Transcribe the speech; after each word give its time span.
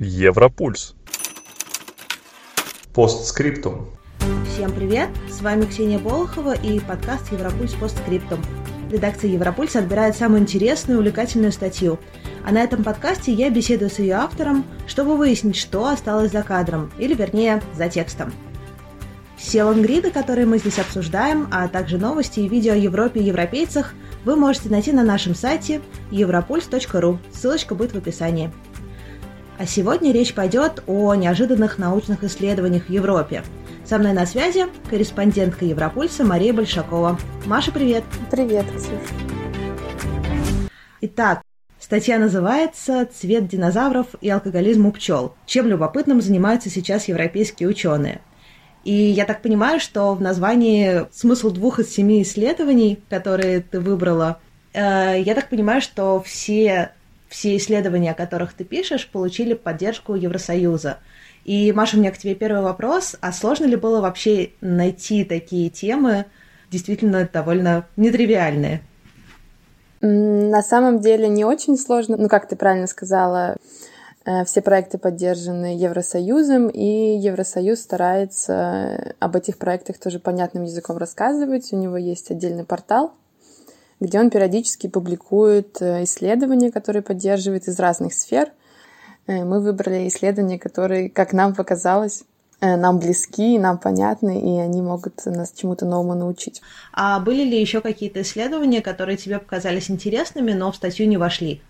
Европульс. 0.00 0.96
Постскриптум. 2.92 3.90
Всем 4.52 4.72
привет! 4.72 5.08
С 5.30 5.40
вами 5.40 5.66
Ксения 5.66 6.00
Болохова 6.00 6.52
и 6.52 6.80
подкаст 6.80 7.30
Европульс 7.30 7.74
Постскриптум. 7.74 8.40
Редакция 8.90 9.30
Европульса 9.30 9.78
отбирает 9.78 10.16
самую 10.16 10.42
интересную 10.42 10.96
и 10.96 11.00
увлекательную 11.00 11.52
статью. 11.52 12.00
А 12.44 12.50
на 12.50 12.64
этом 12.64 12.82
подкасте 12.82 13.32
я 13.32 13.50
беседую 13.50 13.88
с 13.88 14.00
ее 14.00 14.14
автором, 14.14 14.64
чтобы 14.88 15.16
выяснить, 15.16 15.56
что 15.56 15.86
осталось 15.86 16.32
за 16.32 16.42
кадром, 16.42 16.90
или 16.98 17.14
вернее, 17.14 17.62
за 17.72 17.88
текстом. 17.88 18.32
Все 19.36 19.62
лонгриды, 19.62 20.10
которые 20.10 20.46
мы 20.46 20.58
здесь 20.58 20.80
обсуждаем, 20.80 21.46
а 21.52 21.68
также 21.68 21.98
новости 21.98 22.40
и 22.40 22.48
видео 22.48 22.72
о 22.72 22.76
Европе 22.76 23.20
и 23.20 23.24
европейцах, 23.24 23.94
вы 24.24 24.34
можете 24.34 24.70
найти 24.70 24.90
на 24.90 25.04
нашем 25.04 25.36
сайте 25.36 25.82
europuls.ru. 26.10 27.18
Ссылочка 27.32 27.76
будет 27.76 27.92
в 27.92 27.98
описании. 27.98 28.50
А 29.56 29.66
сегодня 29.66 30.10
речь 30.10 30.34
пойдет 30.34 30.82
о 30.88 31.14
неожиданных 31.14 31.78
научных 31.78 32.24
исследованиях 32.24 32.86
в 32.86 32.90
Европе. 32.90 33.44
Со 33.84 33.98
мной 33.98 34.12
на 34.12 34.26
связи 34.26 34.66
корреспондентка 34.90 35.64
Европульса 35.64 36.24
Мария 36.24 36.52
Большакова. 36.52 37.20
Маша, 37.46 37.70
привет! 37.70 38.02
Привет, 38.32 38.66
Ксюша! 38.74 39.14
Итак, 41.02 41.42
статья 41.78 42.18
называется 42.18 43.06
«Цвет 43.06 43.46
динозавров 43.46 44.08
и 44.20 44.28
алкоголизм 44.28 44.86
у 44.86 44.92
пчел. 44.92 45.36
Чем 45.46 45.68
любопытным 45.68 46.20
занимаются 46.20 46.68
сейчас 46.68 47.06
европейские 47.06 47.68
ученые». 47.68 48.22
И 48.82 48.92
я 48.92 49.24
так 49.24 49.40
понимаю, 49.40 49.78
что 49.78 50.14
в 50.14 50.20
названии 50.20 51.06
смысл 51.12 51.50
двух 51.50 51.78
из 51.78 51.94
семи 51.94 52.22
исследований, 52.22 52.98
которые 53.08 53.60
ты 53.60 53.78
выбрала, 53.78 54.40
э, 54.72 55.20
я 55.20 55.34
так 55.34 55.48
понимаю, 55.48 55.80
что 55.80 56.20
все 56.22 56.90
все 57.34 57.56
исследования, 57.56 58.12
о 58.12 58.14
которых 58.14 58.54
ты 58.54 58.62
пишешь, 58.62 59.08
получили 59.10 59.54
поддержку 59.54 60.14
Евросоюза. 60.14 60.98
И, 61.44 61.72
Маша, 61.72 61.96
у 61.96 62.00
меня 62.00 62.12
к 62.12 62.16
тебе 62.16 62.36
первый 62.36 62.62
вопрос. 62.62 63.16
А 63.20 63.32
сложно 63.32 63.64
ли 63.64 63.74
было 63.74 64.00
вообще 64.00 64.50
найти 64.60 65.24
такие 65.24 65.68
темы, 65.68 66.26
действительно 66.70 67.28
довольно 67.30 67.86
нетривиальные? 67.96 68.82
На 70.00 70.62
самом 70.62 71.00
деле 71.00 71.26
не 71.26 71.44
очень 71.44 71.76
сложно. 71.76 72.16
Ну, 72.16 72.28
как 72.28 72.46
ты 72.46 72.54
правильно 72.54 72.86
сказала, 72.86 73.56
э, 74.24 74.44
все 74.44 74.62
проекты 74.62 74.98
поддержаны 74.98 75.76
Евросоюзом, 75.76 76.68
и 76.68 77.18
Евросоюз 77.18 77.80
старается 77.80 79.16
об 79.18 79.34
этих 79.34 79.58
проектах 79.58 79.98
тоже 79.98 80.20
понятным 80.20 80.62
языком 80.62 80.98
рассказывать. 80.98 81.72
У 81.72 81.76
него 81.76 81.96
есть 81.96 82.30
отдельный 82.30 82.64
портал, 82.64 83.12
где 84.04 84.20
он 84.20 84.30
периодически 84.30 84.86
публикует 84.86 85.80
э, 85.80 86.04
исследования, 86.04 86.70
которые 86.70 87.02
поддерживает 87.02 87.68
из 87.68 87.78
разных 87.78 88.14
сфер. 88.14 88.50
Э, 89.26 89.44
мы 89.44 89.60
выбрали 89.60 90.08
исследования, 90.08 90.58
которые, 90.58 91.10
как 91.10 91.32
нам 91.32 91.54
показалось, 91.54 92.24
э, 92.60 92.76
нам 92.76 92.98
близки, 92.98 93.58
нам 93.58 93.78
понятны, 93.78 94.40
и 94.40 94.58
они 94.60 94.82
могут 94.82 95.24
нас 95.26 95.52
чему-то 95.52 95.86
новому 95.86 96.14
научить. 96.14 96.62
А 96.92 97.18
были 97.20 97.42
ли 97.44 97.60
еще 97.60 97.80
какие-то 97.80 98.22
исследования, 98.22 98.82
которые 98.82 99.16
тебе 99.16 99.38
показались 99.38 99.90
интересными, 99.90 100.52
но 100.52 100.70
в 100.70 100.76
статью 100.76 101.08
не 101.08 101.16
вошли? 101.16 101.60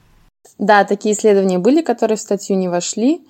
Да, 0.59 0.85
такие 0.85 1.15
исследования 1.15 1.59
были, 1.59 1.83
которые 1.83 2.17
в 2.17 2.21
статью 2.21 2.57
не 2.57 2.69
вошли. 2.69 3.27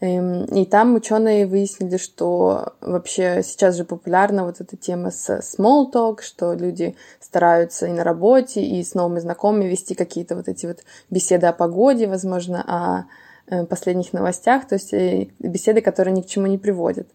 Эм, 0.00 0.44
и 0.44 0.64
там 0.64 0.94
ученые 0.94 1.46
выяснили, 1.46 1.96
что 1.96 2.74
вообще 2.80 3.42
сейчас 3.42 3.76
же 3.76 3.84
популярна 3.84 4.44
вот 4.44 4.60
эта 4.60 4.76
тема 4.76 5.10
с 5.10 5.40
small 5.40 5.90
talk, 5.92 6.22
что 6.22 6.54
люди 6.54 6.94
стараются 7.20 7.86
и 7.86 7.92
на 7.92 8.04
работе, 8.04 8.62
и 8.62 8.82
с 8.84 8.94
новыми 8.94 9.18
знакомыми 9.18 9.64
вести 9.64 9.94
какие-то 9.94 10.36
вот 10.36 10.48
эти 10.48 10.66
вот 10.66 10.78
беседы 11.10 11.48
о 11.48 11.52
погоде, 11.52 12.06
возможно, 12.06 12.62
о 12.66 13.06
э, 13.52 13.66
последних 13.66 14.12
новостях, 14.12 14.68
то 14.68 14.76
есть 14.76 14.94
э, 14.94 15.28
беседы, 15.40 15.80
которые 15.80 16.14
ни 16.14 16.22
к 16.22 16.26
чему 16.26 16.46
не 16.46 16.58
приводят. 16.58 17.08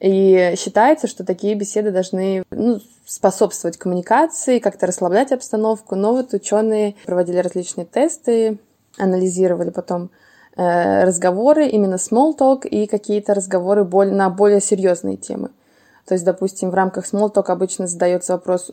И 0.00 0.54
считается, 0.56 1.06
что 1.06 1.24
такие 1.24 1.54
беседы 1.54 1.92
должны 1.92 2.42
ну, 2.50 2.80
способствовать 3.06 3.78
коммуникации, 3.78 4.58
как-то 4.58 4.86
расслаблять 4.86 5.32
обстановку. 5.32 5.96
Но 5.96 6.12
вот 6.12 6.32
ученые 6.34 6.94
проводили 7.04 7.38
различные 7.38 7.84
тесты, 7.84 8.58
анализировали 8.96 9.70
потом 9.70 10.10
разговоры, 10.58 11.68
именно 11.68 11.94
small 11.94 12.36
talk 12.36 12.66
и 12.66 12.86
какие-то 12.86 13.32
разговоры 13.32 13.84
на 13.84 14.28
более 14.28 14.60
серьезные 14.60 15.16
темы. 15.16 15.50
То 16.04 16.14
есть, 16.14 16.24
допустим, 16.24 16.70
в 16.70 16.74
рамках 16.74 17.04
small 17.06 17.32
talk 17.32 17.44
обычно 17.46 17.86
задается 17.86 18.32
вопрос, 18.32 18.70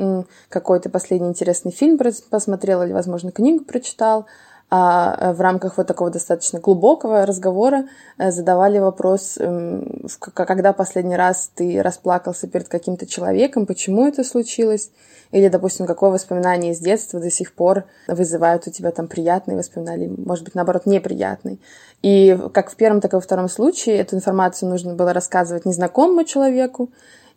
какой 0.49 0.79
ты 0.79 0.89
последний 0.89 1.27
интересный 1.27 1.71
фильм 1.71 1.99
посмотрел 2.29 2.81
или, 2.81 2.91
возможно, 2.91 3.31
книгу 3.31 3.63
прочитал, 3.63 4.25
а 4.69 5.15
э, 5.19 5.33
в 5.33 5.41
рамках 5.41 5.77
вот 5.77 5.87
такого 5.87 6.09
достаточно 6.09 6.59
глубокого 6.59 7.25
разговора 7.25 7.87
э, 8.17 8.31
задавали 8.31 8.79
вопрос, 8.79 9.37
эм, 9.37 10.07
когда 10.33 10.73
последний 10.73 11.15
раз 11.15 11.51
ты 11.53 11.81
расплакался 11.83 12.47
перед 12.47 12.67
каким-то 12.67 13.05
человеком, 13.05 13.67
почему 13.67 14.07
это 14.07 14.23
случилось, 14.23 14.89
или, 15.31 15.49
допустим, 15.49 15.85
какое 15.85 16.09
воспоминание 16.09 16.71
из 16.71 16.79
детства 16.79 17.19
до 17.19 17.29
сих 17.29 17.53
пор 17.53 17.83
вызывает 18.07 18.67
у 18.67 18.71
тебя 18.71 18.91
там 18.91 19.07
приятные 19.07 19.57
воспоминания, 19.57 20.09
может 20.17 20.43
быть, 20.43 20.55
наоборот, 20.55 20.85
неприятные. 20.85 21.57
И 22.01 22.37
как 22.53 22.71
в 22.71 22.75
первом, 22.75 23.01
так 23.01 23.13
и 23.13 23.17
во 23.17 23.21
втором 23.21 23.49
случае 23.49 23.97
эту 23.97 24.15
информацию 24.15 24.69
нужно 24.69 24.95
было 24.95 25.13
рассказывать 25.13 25.65
незнакомому 25.65 26.23
человеку, 26.23 26.89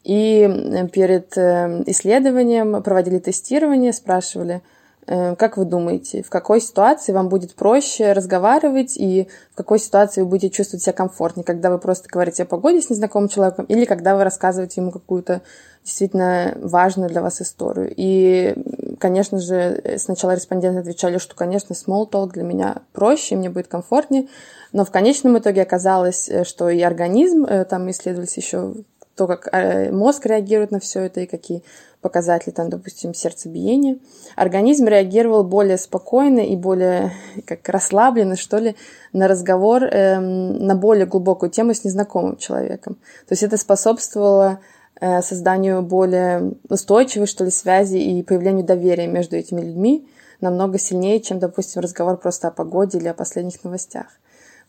и 0.05 0.89
перед 0.93 1.37
э, 1.37 1.83
исследованием 1.87 2.83
проводили 2.83 3.19
тестирование, 3.19 3.93
спрашивали, 3.93 4.63
как 5.09 5.57
вы 5.57 5.65
думаете, 5.65 6.23
в 6.23 6.29
какой 6.29 6.61
ситуации 6.61 7.13
вам 7.13 7.31
будет 7.31 7.55
проще 7.55 8.13
разговаривать 8.13 8.97
и 8.97 9.29
в 9.53 9.57
какой 9.57 9.79
ситуации 9.79 10.21
вы 10.21 10.29
будете 10.29 10.51
чувствовать 10.51 10.83
себя 10.83 10.93
комфортнее, 10.93 11.45
когда 11.45 11.71
вы 11.71 11.79
просто 11.79 12.09
говорите 12.11 12.43
о 12.43 12.47
погоде 12.47 12.83
с 12.83 12.91
незнакомым 12.91 13.31
человеком 13.31 13.65
или 13.65 13.87
когда 13.87 14.17
вы 14.17 14.25
рассказываете 14.25 14.83
ему 14.83 14.91
какую-то 14.91 15.41
действительно 15.83 16.53
важную 16.61 17.09
для 17.09 17.23
вас 17.23 17.41
историю. 17.41 17.93
И, 17.97 18.55
конечно 18.99 19.41
же, 19.41 19.83
сначала 19.97 20.35
респонденты 20.35 20.81
отвечали, 20.81 21.17
что, 21.17 21.35
конечно, 21.35 21.73
small 21.73 22.11
talk 22.11 22.33
для 22.33 22.43
меня 22.43 22.83
проще, 22.93 23.37
мне 23.37 23.49
будет 23.49 23.69
комфортнее, 23.69 24.29
но 24.73 24.85
в 24.85 24.91
конечном 24.91 25.39
итоге 25.39 25.63
оказалось, 25.63 26.29
э, 26.29 26.45
что 26.45 26.69
и 26.69 26.83
организм, 26.83 27.45
э, 27.45 27.65
там 27.65 27.91
исследовались 27.91 28.37
еще 28.37 28.75
то, 29.19 29.27
как 29.27 29.49
мозг 29.93 30.27
реагирует 30.27 30.71
на 30.71 30.79
все 30.79 31.01
это 31.01 31.21
и 31.21 31.27
какие 31.27 31.65
показатели, 32.01 32.53
там, 32.53 32.71
допустим, 32.71 33.13
сердцебиения, 33.13 33.99
организм 34.37 34.87
реагировал 34.87 35.43
более 35.43 35.77
спокойно 35.77 36.41
и 36.41 36.55
более 36.55 37.13
как 37.45 37.69
расслабленно, 37.69 38.37
что 38.37 38.59
ли, 38.59 38.77
на 39.13 39.27
разговор 39.27 39.83
эм, 39.85 40.65
на 40.65 40.77
более 40.77 41.07
глубокую 41.07 41.51
тему 41.51 41.75
с 41.75 41.85
незнакомым 41.85 42.37
человеком. 42.37 42.95
То 43.27 43.33
есть 43.33 43.43
это 43.43 43.57
способствовало 43.57 44.61
э, 45.01 45.21
созданию 45.23 45.83
более 45.83 46.53
устойчивой, 46.69 47.27
что 47.27 47.45
ли, 47.45 47.51
связи 47.51 47.97
и 47.97 48.23
появлению 48.23 48.65
доверия 48.65 49.09
между 49.09 49.37
этими 49.37 49.61
людьми 49.61 50.09
намного 50.41 50.79
сильнее, 50.79 51.21
чем, 51.21 51.41
допустим, 51.41 51.83
разговор 51.83 52.17
просто 52.17 52.47
о 52.47 52.53
погоде 52.53 52.99
или 52.99 53.09
о 53.09 53.15
последних 53.15 53.65
новостях. 53.65 54.07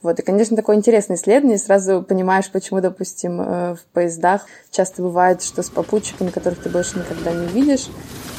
Вот, 0.02 0.18
и, 0.18 0.22
конечно, 0.22 0.56
такое 0.56 0.78
интересное 0.78 1.18
исследование, 1.18 1.58
сразу 1.58 2.02
понимаешь, 2.02 2.50
почему, 2.50 2.80
допустим, 2.80 3.42
э, 3.42 3.76
в 3.76 3.82
поездах 3.92 4.46
часто 4.72 5.02
бывает, 5.02 5.44
что 5.44 5.62
с 5.62 5.70
попутчиками, 5.70 6.30
которых 6.30 6.60
ты 6.60 6.70
больше 6.70 7.00
никогда 7.00 7.34
не 7.34 7.48
увидишь, 7.48 7.88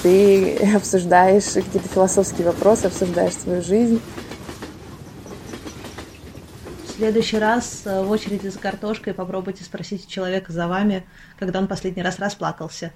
ты 0.02 0.56
обсуждаешь 0.74 1.44
какие-то 1.44 1.86
философские 1.88 2.46
вопросы, 2.46 2.86
обсуждаешь 2.86 3.34
свою 3.34 3.60
жизнь. 3.60 4.00
В 6.86 6.96
следующий 6.96 7.38
раз 7.38 7.82
э, 7.84 8.04
в 8.04 8.10
очереди 8.10 8.48
за 8.48 8.58
картошкой 8.58 9.12
попробуйте 9.12 9.62
спросить 9.62 10.08
человека 10.08 10.52
за 10.52 10.66
вами, 10.66 11.04
когда 11.38 11.58
он 11.58 11.68
последний 11.68 12.02
раз 12.02 12.18
расплакался. 12.18 12.90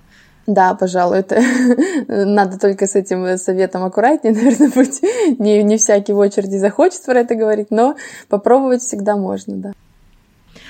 Да, 0.47 0.75
пожалуй, 0.75 1.19
это 1.19 1.41
надо 2.09 2.59
только 2.59 2.87
с 2.87 2.95
этим 2.95 3.39
советом 3.39 3.85
аккуратнее, 3.85 4.35
наверное, 4.35 4.71
быть. 4.71 5.01
Не, 5.39 5.63
не 5.63 5.77
всякий 5.79 6.13
в 6.13 6.19
очереди 6.19 6.57
захочет 6.57 7.03
про 7.05 7.21
это 7.21 7.35
говорить, 7.35 7.71
но 7.71 7.97
попробовать 8.29 8.83
всегда 8.83 9.17
можно, 9.17 9.57
да. 9.57 9.73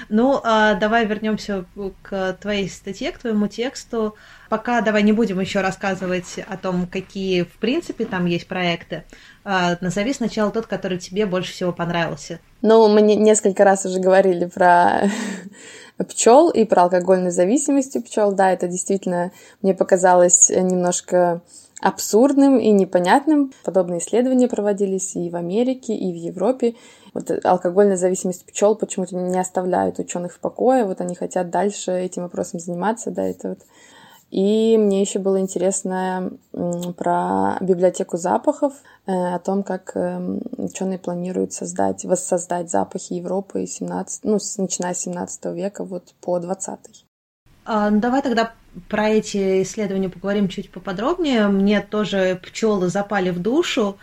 Ну, 0.08 0.40
а 0.42 0.74
давай 0.74 1.06
вернемся 1.06 1.64
к 2.02 2.36
твоей 2.40 2.68
статье, 2.68 3.12
к 3.12 3.18
твоему 3.18 3.46
тексту. 3.48 4.14
Пока 4.48 4.80
давай 4.80 5.02
не 5.02 5.12
будем 5.12 5.40
еще 5.40 5.60
рассказывать 5.60 6.38
о 6.46 6.56
том, 6.56 6.86
какие 6.86 7.42
в 7.42 7.56
принципе 7.58 8.04
там 8.04 8.26
есть 8.26 8.46
проекты. 8.46 9.04
А, 9.44 9.76
назови 9.80 10.12
сначала 10.12 10.50
тот, 10.50 10.66
который 10.66 10.98
тебе 10.98 11.26
больше 11.26 11.52
всего 11.52 11.72
понравился. 11.72 12.40
Ну, 12.62 12.88
мы 12.88 13.02
несколько 13.02 13.64
раз 13.64 13.84
уже 13.86 14.00
говорили 14.00 14.46
про 14.46 15.10
пчел 16.08 16.50
и 16.50 16.64
про 16.64 16.84
алкогольную 16.84 17.32
зависимость 17.32 17.96
у 17.96 18.02
пчел. 18.02 18.32
Да, 18.32 18.52
это 18.52 18.68
действительно 18.68 19.32
мне 19.62 19.74
показалось 19.74 20.50
немножко 20.50 21.42
абсурдным 21.80 22.58
и 22.58 22.70
непонятным. 22.70 23.52
Подобные 23.64 23.98
исследования 23.98 24.48
проводились 24.48 25.16
и 25.16 25.28
в 25.28 25.36
Америке, 25.36 25.94
и 25.94 26.12
в 26.12 26.16
Европе. 26.16 26.74
Вот 27.14 27.30
алкогольная 27.44 27.96
зависимость 27.96 28.44
пчел 28.44 28.74
почему-то 28.74 29.16
не 29.16 29.38
оставляют 29.38 29.98
ученых 30.00 30.34
в 30.34 30.40
покое. 30.40 30.84
Вот 30.84 31.00
они 31.00 31.14
хотят 31.14 31.50
дальше 31.50 31.92
этим 31.92 32.22
вопросом 32.22 32.58
заниматься. 32.60 33.10
Да, 33.12 33.22
это 33.22 33.50
вот 33.50 33.60
И 34.30 34.76
мне 34.76 35.00
еще 35.00 35.20
было 35.20 35.40
интересно 35.40 36.32
про 36.96 37.56
библиотеку 37.60 38.16
запахов, 38.16 38.74
э, 39.06 39.12
о 39.12 39.38
том, 39.38 39.62
как 39.62 39.92
эм, 39.94 40.42
ученые 40.56 40.98
планируют 40.98 41.52
создать, 41.52 42.04
воссоздать 42.04 42.68
запахи 42.68 43.14
Европы 43.14 43.64
17, 43.64 44.24
ну, 44.24 44.38
начиная 44.58 44.94
с 44.94 44.98
17 44.98 45.44
века 45.54 45.84
вот 45.84 46.14
по 46.20 46.40
20 46.40 47.04
а, 47.66 47.90
ну, 47.90 48.00
давай 48.00 48.22
тогда 48.22 48.52
про 48.88 49.08
эти 49.08 49.62
исследования 49.62 50.08
поговорим 50.08 50.48
чуть 50.48 50.70
поподробнее. 50.70 51.48
Мне 51.48 51.80
тоже 51.80 52.38
пчелы 52.42 52.88
запали 52.88 53.30
в 53.30 53.40
душу. 53.40 53.96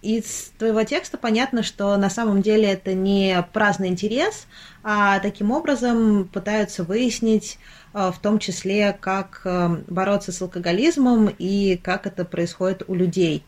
А, 0.00 0.06
из 0.06 0.52
твоего 0.58 0.82
текста 0.84 1.18
понятно, 1.18 1.62
что 1.62 1.96
на 1.96 2.10
самом 2.10 2.42
деле 2.42 2.70
это 2.72 2.94
не 2.94 3.44
праздный 3.52 3.88
интерес, 3.88 4.46
а 4.82 5.18
таким 5.20 5.50
образом 5.50 6.28
пытаются 6.32 6.84
выяснить, 6.84 7.58
а, 7.92 8.10
в 8.10 8.18
том 8.18 8.38
числе, 8.38 8.96
как 8.98 9.46
бороться 9.88 10.32
с 10.32 10.40
алкоголизмом 10.42 11.34
и 11.38 11.76
как 11.76 12.06
это 12.06 12.24
происходит 12.24 12.82
у 12.88 12.94
людей. 12.94 13.44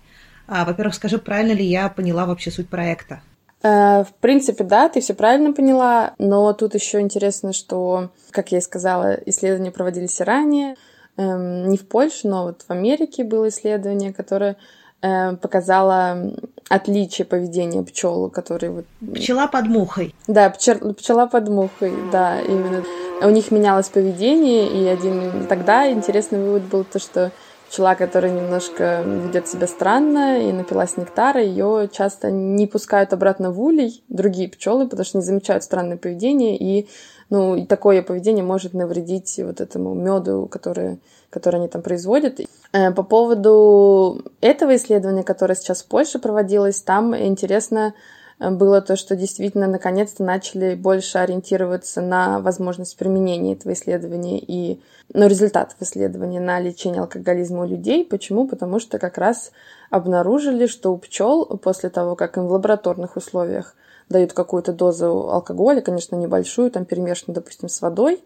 Во-первых, 0.47 0.95
скажи, 0.95 1.19
правильно 1.19 1.53
ли 1.53 1.65
я 1.65 1.89
поняла 1.89 2.27
вообще 2.27 2.51
суть 2.51 2.69
проекта? 2.69 3.21
Э, 3.63 4.05
в 4.05 4.15
принципе, 4.21 4.65
да, 4.65 4.89
ты 4.89 5.01
все 5.01 5.15
правильно 5.15 5.53
поняла, 5.53 6.15
но 6.19 6.53
тут 6.53 6.75
еще 6.75 7.01
интересно, 7.01 7.53
что, 7.53 8.11
как 8.31 8.53
я 8.53 8.59
и 8.59 8.63
сказала, 8.63 9.15
исследования 9.27 9.71
проводились 9.71 10.19
и 10.21 10.25
ранее, 10.25 10.77
эм, 11.17 11.69
не 11.69 11.77
в 11.77 11.87
Польше, 11.87 12.27
но 12.27 12.45
вот 12.45 12.63
в 12.63 12.71
Америке 12.71 13.23
было 13.23 13.49
исследование, 13.49 14.13
которое 14.13 14.57
э, 15.03 15.37
показало 15.37 16.33
отличие 16.69 17.25
поведения 17.25 17.83
пчел, 17.83 18.31
которые 18.31 18.71
вот... 18.71 18.85
Пчела 19.15 19.49
под 19.49 19.67
мухой. 19.67 20.15
Да, 20.29 20.51
пчел, 20.51 20.95
пчела 20.95 21.27
под 21.27 21.49
мухой, 21.49 21.93
да, 22.13 22.41
именно. 22.41 22.85
У 23.23 23.31
них 23.31 23.51
менялось 23.51 23.89
поведение, 23.89 24.69
и 24.69 24.87
один 24.87 25.47
тогда 25.49 25.91
интересный 25.91 26.39
вывод 26.39 26.63
был 26.63 26.85
то, 26.85 26.99
что 26.99 27.33
пчела, 27.69 27.95
которая 27.95 28.33
немножко 28.33 29.03
ведет 29.05 29.49
себя 29.49 29.67
странно 29.67 30.49
и 30.49 30.53
напилась 30.53 30.97
нектара, 30.97 31.43
ее 31.43 31.89
часто 31.93 32.31
не 32.31 32.67
пускают 32.67 33.13
обратно 33.13 33.53
в 33.53 33.61
улей 33.61 34.03
другие 34.09 34.49
пчелы, 34.49 34.87
потому 34.87 35.05
что 35.05 35.19
не 35.19 35.25
замечают 35.25 35.63
странное 35.63 35.97
поведение, 35.97 36.57
и 36.57 36.89
ну, 37.31 37.55
и 37.55 37.65
такое 37.65 38.03
поведение 38.03 38.45
может 38.45 38.75
навредить 38.75 39.39
вот 39.43 39.61
этому 39.61 39.95
меду, 39.95 40.49
который, 40.51 40.99
который 41.31 41.57
они 41.57 41.69
там 41.69 41.81
производят. 41.81 42.41
Э, 42.73 42.91
по 42.91 43.03
поводу 43.03 44.23
этого 44.41 44.77
исследования, 44.77 45.23
которое 45.23 45.55
сейчас 45.55 45.83
в 45.83 45.87
Польше 45.87 46.19
проводилось, 46.19 46.83
там 46.83 47.17
интересно 47.17 47.95
было 48.41 48.81
то, 48.81 48.97
что 48.97 49.17
действительно 49.17 49.67
наконец-то 49.67 50.25
начали 50.25 50.75
больше 50.75 51.19
ориентироваться 51.19 52.01
на 52.01 52.41
возможность 52.41 52.97
применения 52.97 53.53
этого 53.53 53.75
исследования 53.75 54.39
и 54.39 54.81
ну, 55.13 55.27
результатов 55.29 55.77
исследования 55.81 56.41
на 56.41 56.59
лечение 56.59 57.03
алкоголизма 57.03 57.65
у 57.65 57.69
людей. 57.69 58.05
Почему? 58.05 58.49
Потому 58.49 58.81
что 58.81 58.99
как 58.99 59.19
раз 59.19 59.53
обнаружили, 59.91 60.67
что 60.67 60.93
у 60.93 60.97
пчел 60.97 61.45
после 61.45 61.91
того, 61.91 62.17
как 62.17 62.39
им 62.39 62.47
в 62.47 62.53
лабораторных 62.53 63.17
условиях 63.17 63.77
дают 64.11 64.33
какую-то 64.33 64.73
дозу 64.73 65.31
алкоголя, 65.31 65.81
конечно, 65.81 66.17
небольшую, 66.17 66.71
там 66.71 66.85
перемешанную, 66.85 67.37
допустим, 67.37 67.69
с 67.69 67.81
водой, 67.81 68.23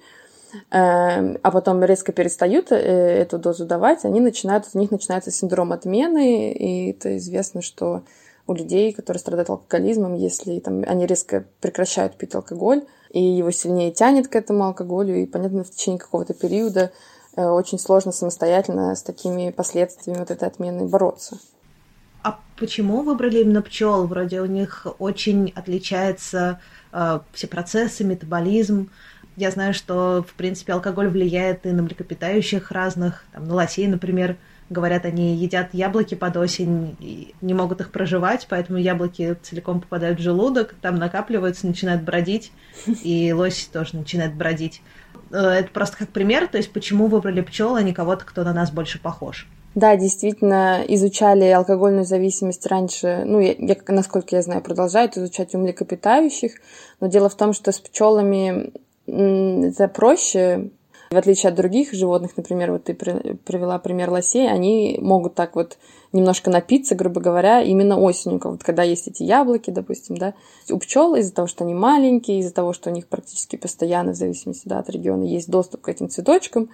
эм, 0.71 1.39
а 1.43 1.51
потом 1.53 1.85
резко 1.85 2.13
перестают 2.13 2.73
э, 2.73 2.77
эту 2.77 3.39
дозу 3.39 3.67
давать, 3.67 4.05
они 4.05 4.21
начинают, 4.21 4.65
у 4.73 4.79
них 4.79 4.91
начинается 4.91 5.31
синдром 5.31 5.73
отмены, 5.73 6.53
и 6.53 6.91
это 6.91 7.17
известно, 7.19 7.63
что 7.63 8.03
у 8.47 8.55
людей, 8.55 8.93
которые 8.93 9.21
страдают 9.21 9.51
алкоголизмом, 9.51 10.15
если 10.15 10.59
там, 10.59 10.85
они 10.87 11.07
резко 11.07 11.45
прекращают 11.61 12.17
пить 12.17 12.35
алкоголь, 12.35 12.85
и 13.11 13.23
его 13.23 13.51
сильнее 13.51 13.93
тянет 13.93 14.29
к 14.29 14.37
этому 14.37 14.65
алкоголю, 14.65 15.17
и, 15.17 15.27
понятно, 15.27 15.65
в 15.65 15.71
течение 15.71 16.01
какого-то 16.01 16.35
периода 16.35 16.93
э, 17.37 17.47
очень 17.47 17.79
сложно 17.79 18.11
самостоятельно 18.13 18.95
с 18.95 19.03
такими 19.03 19.51
последствиями 19.51 20.19
вот 20.19 20.31
этой 20.31 20.49
отмены 20.49 20.87
бороться. 20.87 21.39
А 22.25 22.41
почему 22.57 23.03
выбрали 23.03 23.43
именно 23.43 23.63
пчел? 23.63 24.07
Вроде 24.07 24.41
у 24.41 24.47
них 24.47 24.87
очень 24.99 25.53
отличаются 25.55 26.59
э, 26.91 27.21
все 27.33 27.47
процессы, 27.47 28.03
метаболизм. 28.03 28.91
Я 29.37 29.51
знаю, 29.51 29.75
что, 29.75 30.25
в 30.27 30.35
принципе, 30.35 30.73
алкоголь 30.73 31.09
влияет 31.09 31.67
и 31.67 31.71
на 31.71 31.83
млекопитающих 31.83 32.73
разных, 32.73 33.25
там, 33.33 33.47
на 33.47 33.55
лосей, 33.55 33.87
например, 33.87 34.37
Говорят, 34.71 35.05
они 35.05 35.37
едят 35.37 35.75
яблоки 35.75 36.15
под 36.15 36.39
осень 36.39 36.97
и 36.99 37.35
не 37.43 37.53
могут 37.53 37.83
их 37.83 37.91
проживать, 37.91 38.47
поэтому 38.49 38.79
яблоки 38.79 39.37
целиком 39.43 39.83
попадают 39.83 40.19
в 40.19 40.23
желудок, 40.23 40.75
там 40.81 40.97
накапливаются, 40.97 41.67
начинают 41.67 42.03
бродить, 42.03 42.51
и 42.87 43.35
лось 43.35 43.69
тоже 43.71 43.97
начинает 43.97 44.35
бродить. 44.35 44.81
Э, 45.31 45.37
это 45.37 45.69
просто 45.69 45.99
как 45.99 46.09
пример, 46.09 46.49
то 46.49 46.57
есть 46.57 46.73
почему 46.73 47.09
выбрали 47.09 47.43
пчел, 47.43 47.75
а 47.75 47.83
не 47.83 47.93
кого-то, 47.93 48.25
кто 48.25 48.43
на 48.43 48.55
нас 48.55 48.71
больше 48.71 48.99
похож. 48.99 49.47
Да, 49.75 49.97
действительно, 49.97 50.85
изучали 50.87 51.47
алкогольную 51.47 52.05
зависимость 52.05 52.65
раньше, 52.67 53.25
ну, 53.27 53.41
я, 53.41 53.55
я, 53.59 53.77
насколько 53.89 54.37
я 54.37 54.43
знаю, 54.43 54.63
продолжают 54.63 55.17
изучать 55.17 55.55
у 55.55 55.59
млекопитающих, 55.59 56.53
но 57.01 57.09
дело 57.09 57.29
в 57.29 57.35
том, 57.35 57.53
что 57.53 57.73
с 57.73 57.81
пчелами 57.81 58.73
это 59.07 59.89
проще, 59.89 60.71
в 61.11 61.17
отличие 61.17 61.51
от 61.51 61.57
других 61.57 61.93
животных, 61.93 62.37
например, 62.37 62.73
вот 62.73 62.85
ты 62.85 62.95
привела 62.95 63.79
пример 63.79 64.11
лосей, 64.11 64.49
они 64.49 64.99
могут 65.01 65.35
так 65.35 65.57
вот 65.57 65.77
немножко 66.13 66.51
напиться, 66.51 66.95
грубо 66.95 67.21
говоря, 67.21 67.61
именно 67.61 67.99
осенью, 67.99 68.41
вот 68.45 68.63
когда 68.63 68.85
есть 68.85 69.09
эти 69.09 69.25
яблоки, 69.25 69.71
допустим, 69.71 70.17
да. 70.17 70.35
У 70.71 70.79
пчел 70.79 71.17
из-за 71.17 71.35
того, 71.35 71.49
что 71.49 71.65
они 71.65 71.75
маленькие, 71.75 72.39
из-за 72.39 72.55
того, 72.55 72.73
что 72.73 72.91
у 72.91 72.93
них 72.93 73.09
практически 73.09 73.57
постоянно, 73.57 74.13
в 74.13 74.17
зависимости 74.17 74.69
да, 74.69 74.79
от 74.79 74.89
региона, 74.89 75.25
есть 75.25 75.51
доступ 75.51 75.83
к 75.83 75.89
этим 75.89 76.09
цветочкам, 76.09 76.71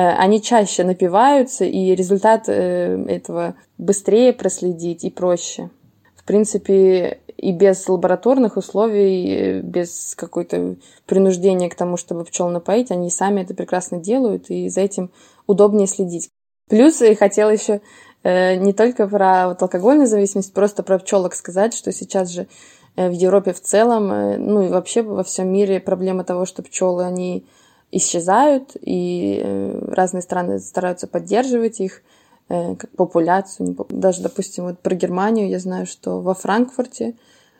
они 0.00 0.40
чаще 0.40 0.84
напиваются, 0.84 1.64
и 1.64 1.94
результат 1.94 2.48
э, 2.48 3.04
этого 3.08 3.56
быстрее 3.78 4.32
проследить 4.32 5.02
и 5.04 5.10
проще. 5.10 5.70
В 6.14 6.24
принципе, 6.24 7.18
и 7.36 7.52
без 7.52 7.88
лабораторных 7.88 8.56
условий, 8.56 9.60
без 9.62 10.14
какой-то 10.14 10.76
принуждения 11.06 11.68
к 11.68 11.74
тому, 11.74 11.96
чтобы 11.96 12.24
пчел 12.24 12.48
напоить, 12.48 12.90
они 12.90 13.10
сами 13.10 13.40
это 13.40 13.54
прекрасно 13.54 13.98
делают, 13.98 14.50
и 14.50 14.68
за 14.68 14.82
этим 14.82 15.10
удобнее 15.46 15.86
следить. 15.86 16.30
Плюс 16.68 17.00
я 17.00 17.16
хотела 17.16 17.50
еще 17.50 17.80
э, 18.22 18.56
не 18.56 18.72
только 18.72 19.08
про 19.08 19.48
вот 19.48 19.62
алкогольную 19.62 20.06
зависимость, 20.06 20.52
просто 20.52 20.82
про 20.82 20.98
пчелок 20.98 21.34
сказать, 21.34 21.74
что 21.74 21.92
сейчас 21.92 22.28
же 22.30 22.46
э, 22.94 23.08
в 23.08 23.12
Европе 23.12 23.52
в 23.52 23.60
целом, 23.60 24.12
э, 24.12 24.36
ну 24.36 24.66
и 24.66 24.68
вообще 24.68 25.02
во 25.02 25.24
всем 25.24 25.50
мире 25.50 25.80
проблема 25.80 26.24
того, 26.24 26.44
что 26.44 26.62
пчелы, 26.62 27.04
они 27.04 27.46
исчезают, 27.90 28.76
и 28.80 29.42
разные 29.88 30.22
страны 30.22 30.58
стараются 30.58 31.06
поддерживать 31.06 31.80
их 31.80 32.02
как 32.48 32.88
популяцию. 32.96 33.76
Даже, 33.90 34.22
допустим, 34.22 34.64
вот 34.64 34.78
про 34.80 34.94
Германию 34.94 35.48
я 35.48 35.58
знаю, 35.58 35.86
что 35.86 36.20
во 36.20 36.34
Франкфурте 36.34 37.14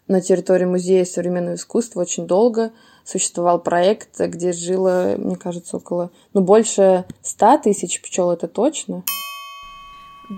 на 0.07 0.23
территории 0.23 0.65
Музея 0.65 1.05
современного 1.05 1.57
искусства 1.57 2.01
очень 2.01 2.27
долго 2.27 2.73
существовал 3.05 3.61
проект, 3.61 4.19
где 4.19 4.53
жило, 4.53 5.15
мне 5.19 5.37
кажется, 5.37 5.77
около, 5.77 6.11
ну, 6.33 6.41
больше 6.41 7.05
ста 7.23 7.59
тысяч 7.59 8.01
пчел, 8.01 8.31
это 8.31 8.49
точно. 8.49 9.05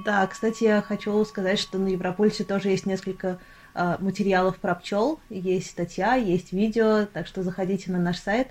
Да, 0.05 0.27
кстати, 0.27 0.65
я 0.65 0.83
хочу 0.83 1.25
сказать, 1.25 1.59
что 1.59 1.79
на 1.79 1.89
Европольсе 1.89 2.45
тоже 2.45 2.71
есть 2.71 2.87
несколько 2.87 3.39
э, 3.75 3.97
материалов 3.99 4.59
про 4.59 4.77
пчел, 4.77 5.19
есть 5.31 5.71
статья, 5.71 6.15
есть 6.15 6.53
видео, 6.53 7.07
так 7.13 7.27
что 7.27 7.43
заходите 7.43 7.91
на 7.91 7.99
наш 7.99 8.19
сайт, 8.21 8.49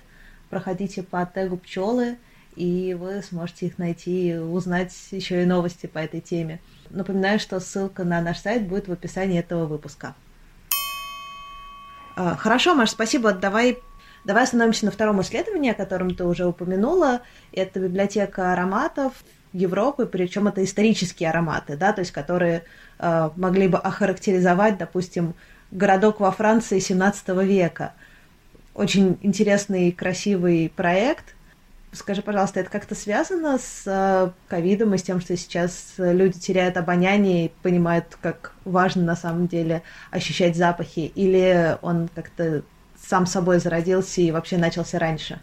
проходите 0.50 1.02
по 1.02 1.24
тегу 1.24 1.56
пчелы, 1.56 2.18
и 2.56 2.94
вы 2.98 3.22
сможете 3.22 3.66
их 3.66 3.78
найти 3.78 4.30
и 4.30 4.36
узнать 4.36 4.92
еще 5.12 5.42
и 5.42 5.46
новости 5.46 5.86
по 5.86 5.98
этой 5.98 6.20
теме. 6.20 6.60
Напоминаю, 6.90 7.38
что 7.38 7.60
ссылка 7.60 8.04
на 8.04 8.20
наш 8.20 8.38
сайт 8.38 8.66
будет 8.66 8.88
в 8.88 8.92
описании 8.92 9.38
этого 9.38 9.66
выпуска. 9.66 10.14
А, 12.16 12.36
хорошо, 12.36 12.74
Маш, 12.74 12.90
спасибо. 12.90 13.32
Давай, 13.32 13.78
давай 14.24 14.42
остановимся 14.42 14.84
на 14.84 14.90
втором 14.90 15.20
исследовании, 15.22 15.70
о 15.70 15.74
котором 15.74 16.14
ты 16.14 16.24
уже 16.24 16.44
упомянула. 16.44 17.22
Это 17.52 17.78
библиотека 17.80 18.52
ароматов 18.52 19.24
Европы, 19.52 20.06
причем 20.06 20.48
это 20.48 20.62
исторические 20.64 21.30
ароматы, 21.30 21.76
да, 21.76 21.92
то 21.92 22.00
есть 22.00 22.12
которые 22.12 22.64
э, 22.98 23.30
могли 23.36 23.68
бы 23.68 23.78
охарактеризовать, 23.78 24.78
допустим, 24.78 25.34
городок 25.70 26.20
во 26.20 26.30
Франции 26.30 26.78
17 26.78 27.28
века. 27.44 27.94
Очень 28.74 29.18
интересный 29.22 29.92
красивый 29.92 30.72
проект– 30.74 31.34
Скажи, 31.92 32.22
пожалуйста, 32.22 32.60
это 32.60 32.70
как-то 32.70 32.94
связано 32.94 33.58
с 33.58 33.82
э, 33.84 34.30
ковидом 34.46 34.94
и 34.94 34.98
с 34.98 35.02
тем, 35.02 35.20
что 35.20 35.36
сейчас 35.36 35.94
люди 35.98 36.38
теряют 36.38 36.76
обоняние 36.76 37.46
и 37.46 37.52
понимают, 37.62 38.16
как 38.22 38.52
важно 38.64 39.02
на 39.02 39.16
самом 39.16 39.48
деле 39.48 39.82
ощущать 40.12 40.56
запахи? 40.56 41.10
Или 41.16 41.76
он 41.82 42.08
как-то 42.14 42.62
сам 42.96 43.26
собой 43.26 43.58
зародился 43.58 44.20
и 44.20 44.30
вообще 44.30 44.56
начался 44.56 45.00
раньше? 45.00 45.40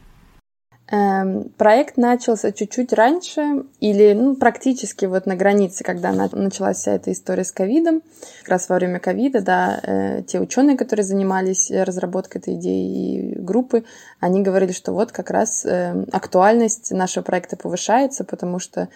Эм, 0.89 1.50
проект 1.58 1.98
начался 1.98 2.53
чуть-чуть 2.53 2.94
раньше 2.94 3.65
или 3.82 4.13
ну, 4.13 4.38
практически 4.38 5.03
вот 5.03 5.25
на 5.25 5.36
границе, 5.36 5.84
когда 5.84 6.13
началась 6.13 6.77
вся 6.77 6.94
эта 6.94 7.12
история 7.12 7.44
с 7.44 7.51
ковидом. 7.51 8.01
Как 8.44 8.50
раз 8.50 8.70
во 8.70 8.75
время 8.77 9.00
ковида, 9.00 9.41
да, 9.41 9.82
э, 9.84 10.24
те 10.24 10.39
ученые, 10.39 10.77
которые 10.77 11.03
занимались 11.03 11.70
разработкой 11.70 12.39
этой 12.39 12.53
идеи 12.53 13.34
и 13.34 13.36
группы, 13.38 13.84
они 14.22 14.41
говорили, 14.41 14.72
что 14.72 14.94
вот 14.94 15.12
как 15.12 15.29
раз 15.29 15.65
э, 15.65 16.06
актуальность 16.13 16.91
нашего 16.91 17.22
проекта 17.22 17.58
повышается, 17.58 18.24
потому 18.24 18.60
что 18.60 18.88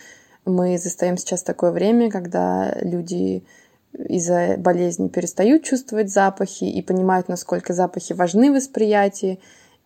мы 0.46 0.78
застаем 0.78 1.18
сейчас 1.18 1.44
такое 1.44 1.72
время, 1.72 2.10
когда 2.10 2.74
люди 2.80 3.44
из-за 3.92 4.56
болезни 4.58 5.10
перестают 5.10 5.64
чувствовать 5.64 6.10
запахи 6.10 6.64
и 6.64 6.82
понимают, 6.82 7.28
насколько 7.28 7.74
запахи 7.74 8.14
важны 8.14 8.50
в 8.50 8.56
восприятии, 8.56 9.42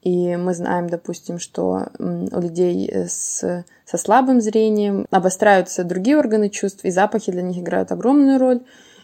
и 0.05 0.35
мы 0.35 0.53
знаем, 0.53 0.87
допустим, 0.87 1.39
что 1.39 1.87
у 1.97 2.39
людей 2.39 2.87
с, 2.93 3.65
со 3.85 3.97
слабым 3.97 4.39
зрением 4.39 5.07
обостряются 5.09 5.83
другие 5.83 6.17
органы 6.19 6.49
чувств, 6.49 6.85
и 6.85 6.91
запахи 6.91 7.31
для 7.31 7.41
них 7.41 7.57
играют 7.57 7.91
огромную 7.91 8.39
роль. 8.39 8.61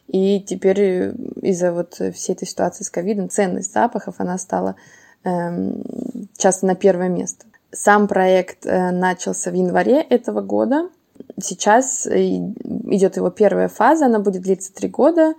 И 0.08 0.40
теперь 0.42 1.12
из-за 1.42 1.74
вот 1.74 1.96
всей 2.14 2.34
этой 2.34 2.48
ситуации 2.48 2.84
с 2.84 2.92
ковидом 2.92 3.30
ценность 3.30 3.74
запахов, 3.74 4.16
она 4.20 4.38
стала 4.38 4.76
эм, 5.24 5.84
часто 6.38 6.68
на 6.68 6.76
первое 6.76 7.10
место. 7.10 7.48
Сам 7.72 8.08
проект 8.08 8.68
э, 8.68 8.92
начался 8.92 9.50
в 9.50 9.56
январе 9.56 10.02
этого 10.02 10.42
года. 10.42 10.90
Сейчас 11.42 12.06
э, 12.06 12.20
идет 12.20 13.18
его 13.18 13.32
первая 13.32 13.70
фаза, 13.70 14.06
она 14.06 14.20
будет 14.20 14.44
длиться 14.44 14.72
три 14.72 14.88
года. 14.88 15.34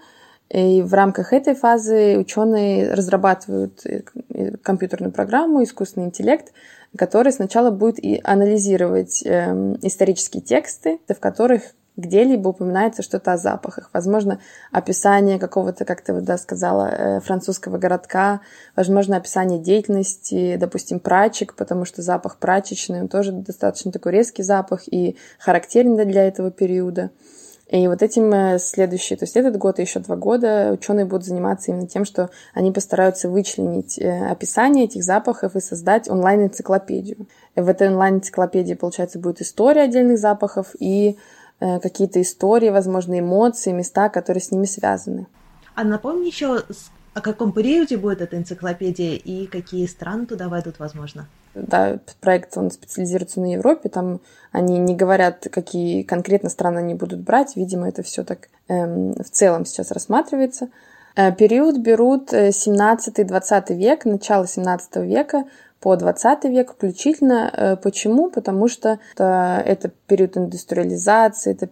И 0.52 0.82
в 0.82 0.92
рамках 0.92 1.32
этой 1.32 1.54
фазы 1.54 2.18
ученые 2.18 2.92
разрабатывают 2.92 3.86
э, 3.86 4.02
компьютерную 4.62 5.10
программу, 5.10 5.62
искусственный 5.62 6.06
интеллект, 6.06 6.52
который 6.96 7.32
сначала 7.32 7.70
будет 7.70 7.98
и 7.98 8.20
анализировать 8.22 9.22
э, 9.24 9.76
исторические 9.80 10.42
тексты, 10.42 11.00
в 11.08 11.18
которых 11.20 11.62
где-либо 11.96 12.48
упоминается 12.48 13.02
что-то 13.02 13.32
о 13.32 13.38
запахах. 13.38 13.88
Возможно, 13.94 14.40
описание 14.70 15.38
какого-то, 15.38 15.86
как 15.86 16.02
ты 16.02 16.20
да, 16.20 16.36
сказала, 16.36 16.88
э, 16.88 17.20
французского 17.20 17.78
городка, 17.78 18.42
возможно, 18.76 19.16
описание 19.16 19.58
деятельности, 19.58 20.56
допустим, 20.56 21.00
прачек, 21.00 21.54
потому 21.54 21.86
что 21.86 22.02
запах 22.02 22.36
прачечный, 22.36 23.00
он 23.00 23.08
тоже 23.08 23.32
достаточно 23.32 23.90
такой 23.90 24.12
резкий 24.12 24.42
запах 24.42 24.82
и 24.86 25.16
характерен 25.38 25.96
для 25.96 26.28
этого 26.28 26.50
периода. 26.50 27.10
И 27.72 27.88
вот 27.88 28.02
этим 28.02 28.30
э, 28.34 28.58
следующий, 28.58 29.16
то 29.16 29.24
есть 29.24 29.34
этот 29.34 29.56
год 29.56 29.78
и 29.78 29.82
еще 29.82 29.98
два 30.00 30.14
года 30.14 30.72
ученые 30.74 31.06
будут 31.06 31.24
заниматься 31.24 31.70
именно 31.70 31.86
тем, 31.86 32.04
что 32.04 32.28
они 32.52 32.70
постараются 32.70 33.30
вычленить 33.30 33.98
э, 33.98 34.26
описание 34.26 34.84
этих 34.84 35.02
запахов 35.02 35.56
и 35.56 35.60
создать 35.60 36.06
онлайн-энциклопедию. 36.06 37.26
В 37.56 37.66
этой 37.66 37.88
онлайн-энциклопедии, 37.88 38.74
получается, 38.74 39.18
будет 39.18 39.40
история 39.40 39.84
отдельных 39.84 40.18
запахов 40.18 40.74
и 40.80 41.16
э, 41.60 41.80
какие-то 41.80 42.20
истории, 42.20 42.68
возможно, 42.68 43.18
эмоции, 43.18 43.72
места, 43.72 44.10
которые 44.10 44.42
с 44.42 44.50
ними 44.50 44.66
связаны. 44.66 45.26
А 45.74 45.82
напомни 45.82 46.26
еще, 46.26 46.64
о 47.14 47.20
каком 47.22 47.52
периоде 47.52 47.96
будет 47.96 48.20
эта 48.20 48.36
энциклопедия 48.36 49.14
и 49.14 49.46
какие 49.46 49.86
страны 49.86 50.26
туда 50.26 50.50
войдут, 50.50 50.78
возможно? 50.78 51.26
Да, 51.54 51.98
проект, 52.20 52.56
он 52.56 52.70
специализируется 52.70 53.40
на 53.40 53.52
Европе, 53.52 53.88
там 53.88 54.20
они 54.52 54.78
не 54.78 54.94
говорят, 54.94 55.46
какие 55.50 56.02
конкретно 56.02 56.50
страны 56.50 56.78
они 56.78 56.94
будут 56.94 57.20
брать, 57.20 57.56
видимо, 57.56 57.88
это 57.88 58.02
все 58.02 58.24
так 58.24 58.48
эм, 58.68 59.14
в 59.14 59.30
целом 59.30 59.64
сейчас 59.64 59.90
рассматривается. 59.90 60.68
Э, 61.16 61.32
период 61.32 61.78
берут 61.78 62.32
17-20 62.32 63.64
э, 63.68 63.74
век, 63.74 64.04
начало 64.04 64.46
17 64.46 64.96
века 64.96 65.44
по 65.80 65.96
20 65.96 66.44
век 66.44 66.72
включительно. 66.72 67.50
Э, 67.52 67.76
почему? 67.76 68.30
Потому 68.30 68.68
что 68.68 68.98
это, 69.14 69.62
это 69.64 69.90
период 70.06 70.36
индустриализации, 70.36 71.52
это 71.52 71.68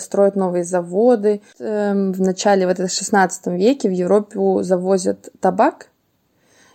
строят 0.00 0.34
новые 0.34 0.64
заводы. 0.64 1.42
Эм, 1.60 2.12
в 2.12 2.20
начале 2.20 2.66
вот 2.66 2.78
в 2.78 2.88
16 2.88 3.46
веке 3.48 3.88
в 3.88 3.92
Европу 3.92 4.62
завозят 4.62 5.28
табак, 5.40 5.89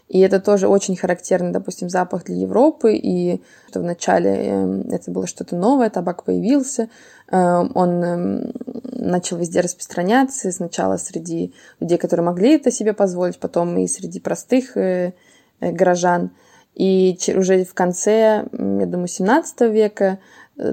и 0.07 0.19
это 0.19 0.39
тоже 0.39 0.67
очень 0.67 0.95
характерный, 0.95 1.51
допустим, 1.51 1.89
запах 1.89 2.25
для 2.25 2.35
Европы. 2.35 2.93
И 2.93 3.41
что 3.69 3.79
вначале 3.79 4.31
эм, 4.31 4.81
это 4.91 5.09
было 5.09 5.25
что-то 5.25 5.55
новое, 5.55 5.89
табак 5.89 6.23
появился, 6.23 6.89
эм, 7.31 7.71
он 7.73 8.03
эм, 8.03 8.51
начал 8.93 9.37
везде 9.37 9.61
распространяться. 9.61 10.51
Сначала 10.51 10.97
среди 10.97 11.53
людей, 11.79 11.97
которые 11.97 12.25
могли 12.25 12.55
это 12.55 12.69
себе 12.69 12.93
позволить, 12.93 13.39
потом 13.39 13.77
и 13.77 13.87
среди 13.87 14.19
простых 14.19 14.77
э, 14.77 15.13
э, 15.59 15.71
горожан. 15.71 16.31
И 16.75 17.17
уже 17.35 17.63
в 17.63 17.73
конце, 17.73 18.45
я 18.51 18.85
думаю, 18.85 19.07
17 19.07 19.61
века 19.71 20.19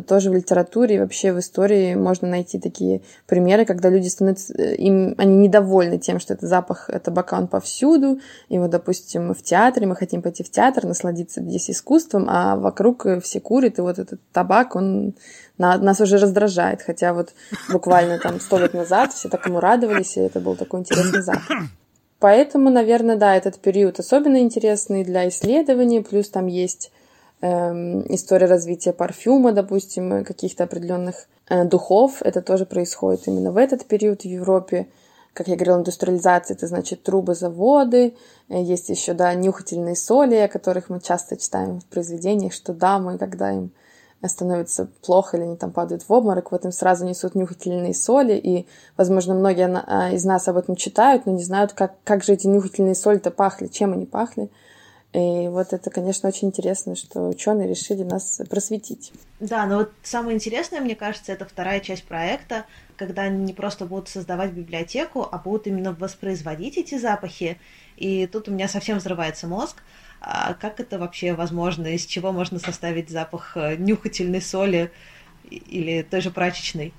тоже 0.07 0.31
в 0.31 0.35
литературе 0.35 0.97
и 0.97 0.99
вообще 0.99 1.33
в 1.33 1.41
истории 1.41 1.95
можно 1.95 2.29
найти 2.29 2.59
такие 2.59 3.03
примеры, 3.27 3.65
когда 3.65 3.89
люди 3.89 4.09
становятся, 4.09 4.55
э, 4.55 4.77
им, 4.77 5.15
они 5.19 5.37
недовольны 5.37 5.99
тем, 5.99 6.21
что 6.21 6.35
это 6.35 6.47
запах 6.47 6.89
табака, 7.03 7.39
он 7.39 7.49
повсюду, 7.49 8.21
и 8.49 8.59
вот, 8.59 8.71
допустим, 8.71 9.35
в 9.35 9.43
театре, 9.43 9.87
мы 9.87 9.97
хотим 9.97 10.23
пойти 10.23 10.45
в 10.45 10.51
театр, 10.51 10.85
насладиться 10.85 11.41
здесь 11.41 11.71
искусством, 11.71 12.27
а 12.29 12.57
вокруг 12.57 13.07
все 13.23 13.41
курят, 13.41 13.79
и 13.79 13.83
вот 13.83 13.99
этот 13.99 14.21
табак, 14.33 14.77
он 14.77 15.15
нас 15.59 16.01
уже 16.01 16.19
раздражает, 16.19 16.83
хотя 16.83 17.13
вот 17.13 17.31
буквально 17.71 18.19
там 18.19 18.41
сто 18.41 18.59
лет 18.59 18.75
назад 18.75 19.13
все 19.13 19.29
так 19.29 19.47
ему 19.47 19.61
радовались, 19.61 20.17
и 20.17 20.21
это 20.21 20.41
был 20.41 20.57
такой 20.57 20.81
интересный 20.81 21.23
запах. 21.23 21.49
Поэтому, 22.19 22.71
наверное, 22.71 23.17
да, 23.17 23.37
этот 23.37 23.59
период 23.59 23.99
особенно 23.99 24.39
интересный 24.39 25.03
для 25.03 25.29
исследований, 25.29 26.03
плюс 26.03 26.29
там 26.29 26.47
есть 26.47 26.93
история 27.43 28.47
развития 28.47 28.93
парфюма, 28.93 29.53
допустим, 29.53 30.25
каких-то 30.25 30.65
определенных 30.65 31.27
э, 31.49 31.65
духов. 31.65 32.23
Это 32.23 32.41
тоже 32.41 32.67
происходит 32.67 33.27
именно 33.27 33.51
в 33.51 33.57
этот 33.57 33.85
период 33.87 34.23
в 34.23 34.27
Европе. 34.27 34.89
Как 35.33 35.49
я 35.49 35.57
говорила, 35.57 35.79
индустриализация— 35.79 36.55
это 36.57 36.67
значит 36.67 37.03
трубы, 37.03 37.35
заводы. 37.35 38.15
Э, 38.49 38.63
есть 38.63 38.91
еще, 38.91 39.13
да, 39.15 39.35
нюхательные 39.35 39.97
соли, 39.97 40.37
о 40.37 40.49
которых 40.49 40.89
мы 40.89 41.01
часто 41.01 41.37
читаем 41.37 41.81
в 41.81 41.87
произведениях, 41.87 42.53
что 42.53 42.73
дамы, 42.73 43.19
когда 43.19 43.51
им 43.51 43.73
становится 44.29 44.89
плохо 45.05 45.37
или 45.37 45.45
они 45.45 45.57
там 45.57 45.73
падают 45.73 46.05
в 46.09 46.13
обморок, 46.13 46.53
вот 46.53 46.65
им 46.65 46.73
сразу 46.73 47.05
несут 47.05 47.35
нюхательные 47.35 47.93
соли, 47.95 48.35
и, 48.35 48.69
возможно, 48.97 49.35
многие 49.35 49.69
а, 49.69 50.11
из 50.13 50.25
нас 50.25 50.47
об 50.47 50.57
этом 50.57 50.77
читают, 50.77 51.27
но 51.27 51.33
не 51.33 51.43
знают, 51.43 51.73
как, 51.73 51.95
как 52.05 52.23
же 52.23 52.35
эти 52.35 52.47
нюхательные 52.47 52.95
соли-то 52.95 53.31
пахли, 53.31 53.67
чем 53.67 53.93
они 53.93 54.07
пахли. 54.07 54.51
И 55.13 55.49
вот 55.49 55.75
это, 55.75 55.91
конечно, 55.91 56.31
очень 56.31 56.49
интересно, 56.49 56.97
что 56.97 57.29
ученые 57.29 57.69
решили 57.69 58.03
нас 58.03 58.41
просветить. 58.49 59.13
Да, 59.41 59.67
но 59.67 59.79
вот 59.79 59.93
самое 60.03 60.35
интересное, 60.37 60.81
мне 60.81 60.97
кажется, 60.97 61.33
это 61.33 61.45
вторая 61.45 61.81
часть 61.81 62.05
проекта, 62.05 62.65
когда 62.97 63.23
они 63.23 63.45
не 63.45 63.53
просто 63.53 63.85
будут 63.85 64.09
создавать 64.09 64.53
библиотеку, 64.53 65.29
а 65.31 65.37
будут 65.37 65.67
именно 65.67 65.93
воспроизводить 65.93 66.79
эти 66.79 66.97
запахи. 66.97 67.59
И 67.99 68.27
тут 68.27 68.49
у 68.49 68.53
меня 68.53 68.69
совсем 68.69 68.99
взрывается 68.99 69.47
мозг. 69.47 69.83
А 70.23 70.55
как 70.55 70.81
это 70.81 70.99
вообще 70.99 71.35
возможно? 71.35 71.89
Из 71.89 72.07
чего 72.07 72.33
можно 72.33 72.59
составить 72.59 73.11
запах 73.11 73.57
э, 73.57 73.77
нюхательной 73.77 74.41
соли 74.41 74.93
или 75.51 76.03
той 76.03 76.23
же 76.23 76.31
прачечной? 76.31 76.95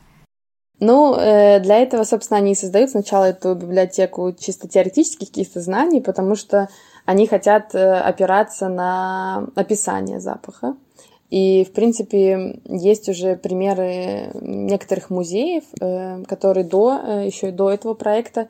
Ну, 0.80 1.16
э, 1.16 1.60
для 1.60 1.78
этого, 1.78 2.04
собственно, 2.04 2.40
они 2.40 2.54
и 2.54 2.56
создают 2.56 2.90
сначала 2.90 3.26
эту 3.26 3.56
библиотеку 3.56 4.34
чисто 4.38 4.68
теоретических 4.68 5.28
каких-то 5.28 5.62
знаний, 5.62 6.02
потому 6.02 6.36
что 6.36 6.68
они 7.06 7.28
хотят 7.28 7.74
э, 7.76 7.94
опираться 8.00 8.70
на 8.70 9.48
описание 9.56 10.20
запаха. 10.20 10.76
И, 11.30 11.66
в 11.66 11.74
принципе, 11.74 12.60
есть 12.66 13.10
уже 13.10 13.36
примеры 13.36 14.32
некоторых 14.42 15.10
музеев, 15.10 15.64
э, 15.80 16.24
которые 16.28 16.66
до, 16.66 17.22
еще 17.24 17.50
и 17.50 17.52
до 17.52 17.72
этого 17.72 17.94
проекта 17.94 18.50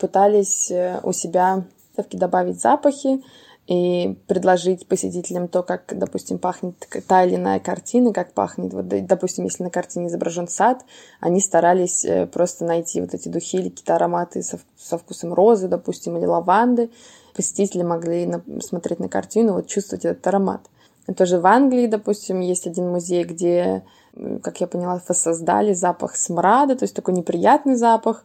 пытались 0.00 0.72
у 1.04 1.12
себя 1.12 1.62
добавить 2.10 2.60
запахи 2.60 3.22
и 3.68 4.18
предложить 4.26 4.88
посетителям 4.88 5.46
то, 5.46 5.62
как, 5.62 5.96
допустим, 5.96 6.38
пахнет 6.38 6.74
та 7.06 7.24
или 7.24 7.36
иная 7.36 7.60
картина, 7.60 8.14
как 8.14 8.32
пахнет, 8.32 8.72
вот, 8.72 8.88
допустим, 8.88 9.44
если 9.44 9.62
на 9.62 9.70
картине 9.70 10.08
изображен 10.08 10.48
сад, 10.48 10.84
они 11.20 11.40
старались 11.40 12.06
просто 12.32 12.64
найти 12.64 13.02
вот 13.02 13.12
эти 13.12 13.28
духи 13.28 13.58
или 13.58 13.68
какие-то 13.68 13.96
ароматы 13.96 14.42
со, 14.42 14.58
со 14.76 14.96
вкусом 14.96 15.34
розы, 15.34 15.68
допустим, 15.68 16.16
или 16.16 16.24
лаванды, 16.24 16.90
посетители 17.36 17.82
могли 17.82 18.24
на, 18.24 18.42
смотреть 18.60 19.00
на 19.00 19.08
картину, 19.10 19.52
вот 19.52 19.66
чувствовать 19.66 20.06
этот 20.06 20.26
аромат. 20.26 20.62
Тоже 21.16 21.38
в 21.38 21.46
Англии, 21.46 21.86
допустим, 21.86 22.40
есть 22.40 22.66
один 22.66 22.90
музей, 22.90 23.24
где, 23.24 23.82
как 24.42 24.60
я 24.60 24.66
поняла, 24.66 25.00
воссоздали 25.08 25.74
запах 25.74 26.16
смрада, 26.16 26.74
то 26.74 26.84
есть 26.84 26.94
такой 26.94 27.14
неприятный 27.14 27.76
запах. 27.76 28.24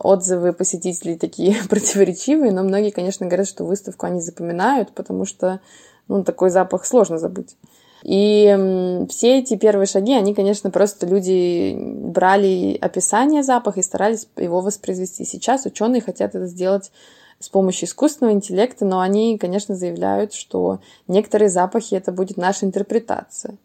Отзывы 0.00 0.52
посетителей 0.52 1.16
такие 1.16 1.56
противоречивые, 1.68 2.52
но 2.52 2.62
многие, 2.62 2.90
конечно, 2.90 3.26
говорят, 3.26 3.48
что 3.48 3.64
выставку 3.64 4.06
они 4.06 4.20
запоминают, 4.20 4.92
потому 4.92 5.24
что 5.24 5.60
ну, 6.08 6.22
такой 6.22 6.50
запах 6.50 6.86
сложно 6.86 7.18
забыть. 7.18 7.56
И 8.02 9.06
все 9.08 9.40
эти 9.40 9.56
первые 9.56 9.86
шаги, 9.86 10.12
они, 10.12 10.34
конечно, 10.34 10.70
просто 10.70 11.06
люди 11.06 11.76
брали 11.76 12.78
описание 12.80 13.42
запаха 13.42 13.80
и 13.80 13.82
старались 13.82 14.28
его 14.36 14.60
воспроизвести. 14.60 15.24
Сейчас 15.24 15.66
ученые 15.66 16.02
хотят 16.02 16.36
это 16.36 16.46
сделать 16.46 16.92
с 17.40 17.48
помощью 17.48 17.88
искусственного 17.88 18.34
интеллекта, 18.34 18.84
но 18.84 19.00
они, 19.00 19.38
конечно, 19.38 19.74
заявляют, 19.74 20.34
что 20.34 20.80
некоторые 21.08 21.48
запахи 21.48 21.94
это 21.94 22.12
будет 22.12 22.36
наша 22.36 22.64
интерпретация. 22.64 23.56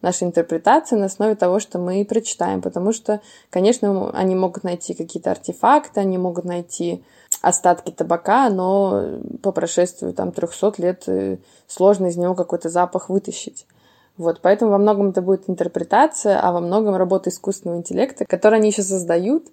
Наша 0.00 0.24
интерпретация 0.24 0.98
на 0.98 1.06
основе 1.06 1.34
того, 1.34 1.58
что 1.58 1.78
мы 1.78 2.04
прочитаем, 2.04 2.62
потому 2.62 2.92
что, 2.92 3.20
конечно, 3.50 4.10
они 4.10 4.36
могут 4.36 4.62
найти 4.62 4.94
какие-то 4.94 5.32
артефакты, 5.32 6.00
они 6.00 6.18
могут 6.18 6.44
найти 6.44 7.02
остатки 7.42 7.90
табака, 7.90 8.48
но 8.48 9.18
по 9.42 9.50
прошествию 9.50 10.12
там 10.12 10.30
300 10.30 10.74
лет 10.78 11.02
э, 11.08 11.38
сложно 11.66 12.06
из 12.06 12.16
него 12.16 12.34
какой-то 12.34 12.68
запах 12.68 13.08
вытащить. 13.08 13.66
Вот, 14.16 14.40
поэтому 14.40 14.72
во 14.72 14.78
многом 14.78 15.10
это 15.10 15.22
будет 15.22 15.48
интерпретация, 15.48 16.40
а 16.40 16.52
во 16.52 16.60
многом 16.60 16.96
работа 16.96 17.30
искусственного 17.30 17.78
интеллекта, 17.78 18.24
который 18.24 18.58
они 18.58 18.70
еще 18.70 18.82
создают. 18.82 19.46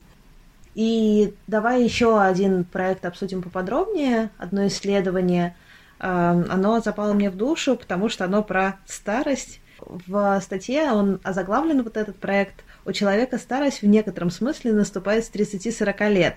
И 0.74 1.36
давай 1.48 1.84
еще 1.84 2.20
один 2.20 2.66
проект 2.66 3.06
обсудим 3.06 3.42
поподробнее. 3.42 4.32
Одно 4.38 4.66
исследование, 4.68 5.56
эм, 6.00 6.46
оно 6.50 6.82
запало 6.82 7.14
мне 7.14 7.30
в 7.30 7.38
душу, 7.38 7.76
потому 7.76 8.10
что 8.10 8.26
оно 8.26 8.44
про 8.44 8.80
старость. 8.88 9.62
В 9.80 10.40
статье 10.42 10.92
он 10.92 11.20
озаглавлен, 11.24 11.84
вот 11.84 11.98
этот 11.98 12.16
проект, 12.18 12.64
у 12.86 12.92
человека 12.92 13.38
старость 13.38 13.82
в 13.82 13.86
некотором 13.86 14.30
смысле 14.30 14.74
наступает 14.74 15.26
с 15.26 15.32
30-40 15.32 16.10
лет. 16.12 16.36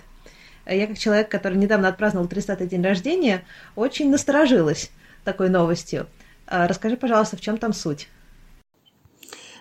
Я, 0.66 0.86
как 0.86 0.98
человек, 0.98 1.30
который 1.30 1.56
недавно 1.56 1.88
отпраздновал 1.88 2.28
30-й 2.28 2.66
день 2.66 2.82
рождения, 2.82 3.44
очень 3.74 4.10
насторожилась 4.10 4.90
такой 5.24 5.48
новостью. 5.48 6.06
Э, 6.46 6.66
расскажи, 6.66 6.96
пожалуйста, 6.96 7.36
в 7.36 7.40
чем 7.40 7.58
там 7.58 7.72
суть? 7.72 8.08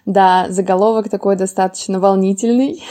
Да, 0.06 0.48
заголовок 0.50 1.10
такой 1.10 1.36
достаточно 1.36 2.00
волнительный 2.00 2.84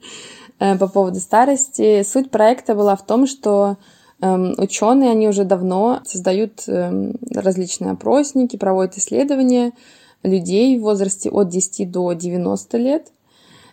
э, 0.58 0.76
по 0.78 0.88
поводу 0.88 1.20
старости. 1.20 2.02
Суть 2.02 2.30
проекта 2.30 2.74
была 2.74 2.96
в 2.96 3.04
том, 3.04 3.26
что 3.26 3.76
эм, 4.20 4.54
ученые, 4.56 5.10
они 5.10 5.28
уже 5.28 5.44
давно 5.44 6.00
создают 6.04 6.64
эм, 6.68 7.16
различные 7.34 7.92
опросники, 7.92 8.56
проводят 8.56 8.96
исследования 8.96 9.72
людей 10.22 10.78
в 10.78 10.82
возрасте 10.82 11.30
от 11.30 11.48
10 11.48 11.90
до 11.90 12.12
90 12.12 12.78
лет. 12.78 13.12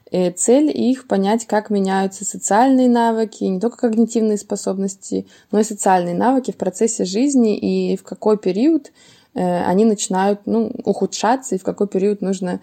И 0.09 0.29
цель 0.31 0.71
их 0.73 1.07
понять, 1.07 1.45
как 1.45 1.69
меняются 1.69 2.23
социальные 2.23 2.87
навыки, 2.87 3.43
не 3.43 3.59
только 3.59 3.89
когнитивные 3.89 4.37
способности, 4.37 5.27
но 5.51 5.59
и 5.59 5.63
социальные 5.63 6.15
навыки 6.15 6.51
в 6.51 6.57
процессе 6.57 7.03
жизни 7.03 7.57
и 7.57 7.97
в 7.97 8.03
какой 8.03 8.37
период 8.37 8.91
Э, 9.37 9.65
они 9.65 9.85
начинают 9.85 10.41
ну, 10.45 10.71
ухудшаться, 10.83 11.53
и 11.55 11.59
в 11.59 11.63
какой 11.63 11.87
период 11.87 12.21
нужно 12.21 12.59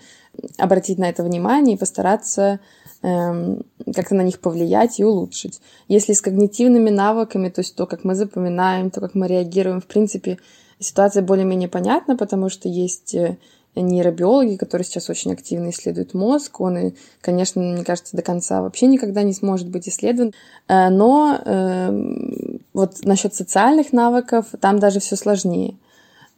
обратить 0.58 0.98
на 0.98 1.08
это 1.08 1.22
внимание 1.22 1.76
и 1.76 1.78
постараться 1.78 2.58
эм, 3.02 3.62
как-то 3.94 4.16
на 4.16 4.22
них 4.22 4.40
повлиять 4.40 4.98
и 4.98 5.04
улучшить. 5.04 5.60
Если 5.86 6.14
с 6.14 6.20
когнитивными 6.20 6.90
навыками, 6.90 7.48
то 7.48 7.60
есть 7.60 7.76
то, 7.76 7.86
как 7.86 8.02
мы 8.02 8.16
запоминаем, 8.16 8.90
то, 8.90 9.00
как 9.00 9.14
мы 9.14 9.28
реагируем, 9.28 9.80
в 9.80 9.86
принципе, 9.86 10.38
ситуация 10.80 11.22
более-менее 11.22 11.68
понятна, 11.68 12.16
потому 12.16 12.48
что 12.48 12.68
есть 12.68 13.14
э, 13.14 13.38
нейробиологи, 13.80 14.56
которые 14.56 14.84
сейчас 14.84 15.10
очень 15.10 15.32
активно 15.32 15.70
исследуют 15.70 16.14
мозг. 16.14 16.60
Он, 16.60 16.92
конечно, 17.20 17.60
мне 17.60 17.84
кажется, 17.84 18.16
до 18.16 18.22
конца 18.22 18.62
вообще 18.62 18.86
никогда 18.86 19.22
не 19.22 19.32
сможет 19.32 19.68
быть 19.68 19.88
исследован. 19.88 20.32
Э, 20.68 20.88
но 20.88 21.38
э, 21.44 22.58
вот 22.72 23.04
насчет 23.04 23.34
социальных 23.34 23.92
навыков 23.92 24.46
там 24.60 24.78
даже 24.78 25.00
все 25.00 25.16
сложнее. 25.16 25.76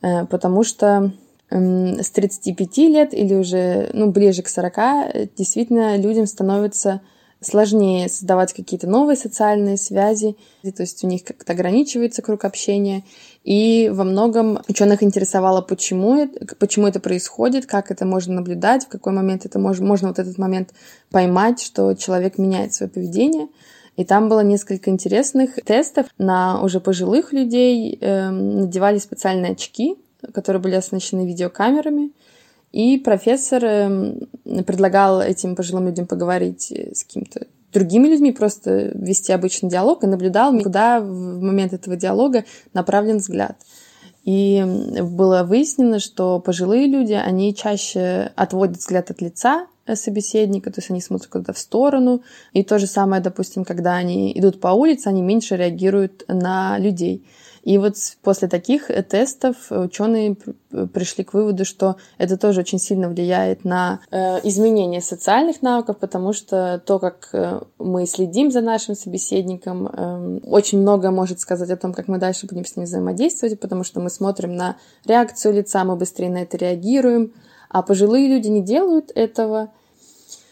Э, 0.02 0.26
потому 0.26 0.62
что 0.62 1.12
эм, 1.50 2.00
с 2.00 2.10
35 2.10 2.76
лет 2.78 3.14
или 3.14 3.34
уже 3.34 3.90
ну, 3.92 4.10
ближе 4.10 4.42
к 4.42 4.48
40 4.48 4.78
э, 4.78 5.28
действительно 5.36 5.96
людям 5.96 6.26
становится 6.26 7.00
сложнее 7.40 8.08
создавать 8.08 8.52
какие-то 8.52 8.86
новые 8.86 9.16
социальные 9.16 9.76
связи, 9.76 10.36
то 10.62 10.82
есть 10.82 11.04
у 11.04 11.06
них 11.06 11.24
как-то 11.24 11.52
ограничивается 11.52 12.22
круг 12.22 12.44
общения. 12.44 13.04
И 13.44 13.90
во 13.92 14.04
многом 14.04 14.58
ученых 14.68 15.02
интересовало, 15.02 15.60
почему 15.60 16.16
это, 16.16 16.56
почему 16.56 16.88
это 16.88 16.98
происходит, 16.98 17.66
как 17.66 17.90
это 17.90 18.04
можно 18.04 18.34
наблюдать, 18.34 18.84
в 18.84 18.88
какой 18.88 19.12
момент 19.12 19.44
это 19.44 19.58
можно, 19.58 19.86
можно 19.86 20.08
вот 20.08 20.18
этот 20.18 20.38
момент 20.38 20.70
поймать, 21.10 21.62
что 21.62 21.94
человек 21.94 22.38
меняет 22.38 22.74
свое 22.74 22.90
поведение. 22.90 23.48
И 23.96 24.04
там 24.04 24.28
было 24.28 24.40
несколько 24.40 24.90
интересных 24.90 25.54
тестов 25.64 26.06
на 26.18 26.62
уже 26.62 26.80
пожилых 26.80 27.32
людей. 27.32 27.96
Э, 28.00 28.30
надевали 28.30 28.98
специальные 28.98 29.52
очки, 29.52 29.96
которые 30.34 30.60
были 30.60 30.74
оснащены 30.74 31.26
видеокамерами. 31.26 32.10
И 32.72 32.98
профессор 32.98 33.64
э, 33.64 34.62
предлагал 34.66 35.20
этим 35.20 35.56
пожилым 35.56 35.86
людям 35.86 36.06
поговорить 36.06 36.70
с 36.70 37.04
каким-то 37.04 37.46
другими 37.72 38.08
людьми, 38.08 38.32
просто 38.32 38.92
вести 38.94 39.32
обычный 39.32 39.70
диалог 39.70 40.04
и 40.04 40.06
наблюдал, 40.06 40.58
куда 40.58 41.00
в 41.00 41.40
момент 41.40 41.72
этого 41.72 41.96
диалога 41.96 42.44
направлен 42.72 43.18
взгляд. 43.18 43.56
И 44.24 44.64
было 45.02 45.44
выяснено, 45.44 46.00
что 46.00 46.40
пожилые 46.40 46.86
люди, 46.86 47.12
они 47.12 47.54
чаще 47.54 48.32
отводят 48.34 48.78
взгляд 48.78 49.10
от 49.10 49.20
лица 49.20 49.66
Э, 49.86 49.94
собеседника, 49.94 50.72
то 50.72 50.80
есть 50.80 50.90
они 50.90 51.00
смотрят 51.00 51.30
куда-то 51.30 51.52
в 51.52 51.58
сторону. 51.58 52.22
И 52.52 52.64
то 52.64 52.78
же 52.78 52.86
самое, 52.86 53.22
допустим, 53.22 53.64
когда 53.64 53.94
они 53.94 54.32
идут 54.36 54.60
по 54.60 54.68
улице, 54.68 55.06
они 55.06 55.22
меньше 55.22 55.56
реагируют 55.56 56.24
на 56.26 56.76
людей. 56.78 57.24
И 57.66 57.78
вот 57.78 57.96
после 58.22 58.46
таких 58.46 58.90
э, 58.92 59.02
тестов 59.02 59.56
ученые 59.72 60.36
пришли 60.94 61.24
к 61.24 61.34
выводу, 61.34 61.64
что 61.64 61.96
это 62.16 62.36
тоже 62.36 62.60
очень 62.60 62.78
сильно 62.78 63.08
влияет 63.08 63.64
на 63.64 63.98
э, 64.12 64.38
изменение 64.46 65.00
социальных 65.00 65.62
навыков, 65.62 65.96
потому 65.98 66.32
что 66.32 66.80
то, 66.86 67.00
как 67.00 67.34
мы 67.80 68.06
следим 68.06 68.52
за 68.52 68.60
нашим 68.60 68.94
собеседником, 68.94 69.88
эм, 69.88 70.40
очень 70.44 70.80
много 70.80 71.10
может 71.10 71.40
сказать 71.40 71.70
о 71.70 71.76
том, 71.76 71.92
как 71.92 72.06
мы 72.06 72.18
дальше 72.18 72.46
будем 72.46 72.64
с 72.64 72.76
ним 72.76 72.84
взаимодействовать, 72.84 73.58
потому 73.58 73.82
что 73.82 74.00
мы 74.00 74.10
смотрим 74.10 74.54
на 74.54 74.76
реакцию 75.04 75.54
лица, 75.54 75.82
мы 75.82 75.96
быстрее 75.96 76.30
на 76.30 76.42
это 76.42 76.56
реагируем, 76.56 77.32
а 77.68 77.82
пожилые 77.82 78.28
люди 78.28 78.46
не 78.46 78.62
делают 78.62 79.10
этого. 79.12 79.72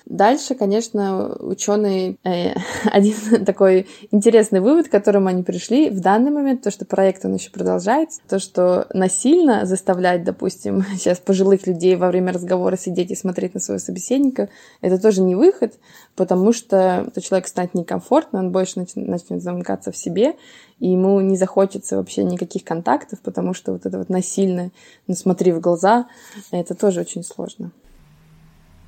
Дальше, 0.06 0.54
конечно, 0.54 1.34
ученые 1.40 2.16
э, 2.24 2.52
один 2.84 3.44
такой 3.46 3.86
интересный 4.10 4.60
вывод, 4.60 4.88
к 4.88 4.90
которому 4.90 5.28
они 5.28 5.42
пришли 5.42 5.88
в 5.88 6.00
данный 6.00 6.30
момент, 6.30 6.62
то, 6.62 6.70
что 6.70 6.84
проект 6.84 7.24
он 7.24 7.34
еще 7.34 7.50
продолжается, 7.50 8.20
то, 8.28 8.38
что 8.38 8.86
насильно 8.92 9.64
заставлять, 9.64 10.22
допустим, 10.22 10.84
сейчас 10.98 11.18
пожилых 11.20 11.66
людей 11.66 11.96
во 11.96 12.08
время 12.08 12.34
разговора 12.34 12.76
сидеть 12.76 13.10
и 13.12 13.16
смотреть 13.16 13.54
на 13.54 13.60
своего 13.60 13.80
собеседника, 13.80 14.50
это 14.82 15.00
тоже 15.00 15.22
не 15.22 15.34
выход, 15.34 15.72
потому 16.16 16.52
что 16.52 17.10
то 17.14 17.22
человек 17.22 17.48
станет 17.48 17.72
некомфортно, 17.72 18.40
он 18.40 18.52
больше 18.52 18.80
начнет, 18.94 19.42
замыкаться 19.42 19.90
в 19.90 19.96
себе, 19.96 20.34
и 20.80 20.90
ему 20.90 21.18
не 21.20 21.38
захочется 21.38 21.96
вообще 21.96 22.24
никаких 22.24 22.62
контактов, 22.64 23.20
потому 23.20 23.54
что 23.54 23.72
вот 23.72 23.86
это 23.86 23.96
вот 23.96 24.10
насильное, 24.10 24.70
ну 25.06 25.14
смотри 25.14 25.52
в 25.52 25.60
глаза, 25.60 26.08
это 26.50 26.74
тоже 26.74 27.00
очень 27.00 27.24
сложно. 27.24 27.70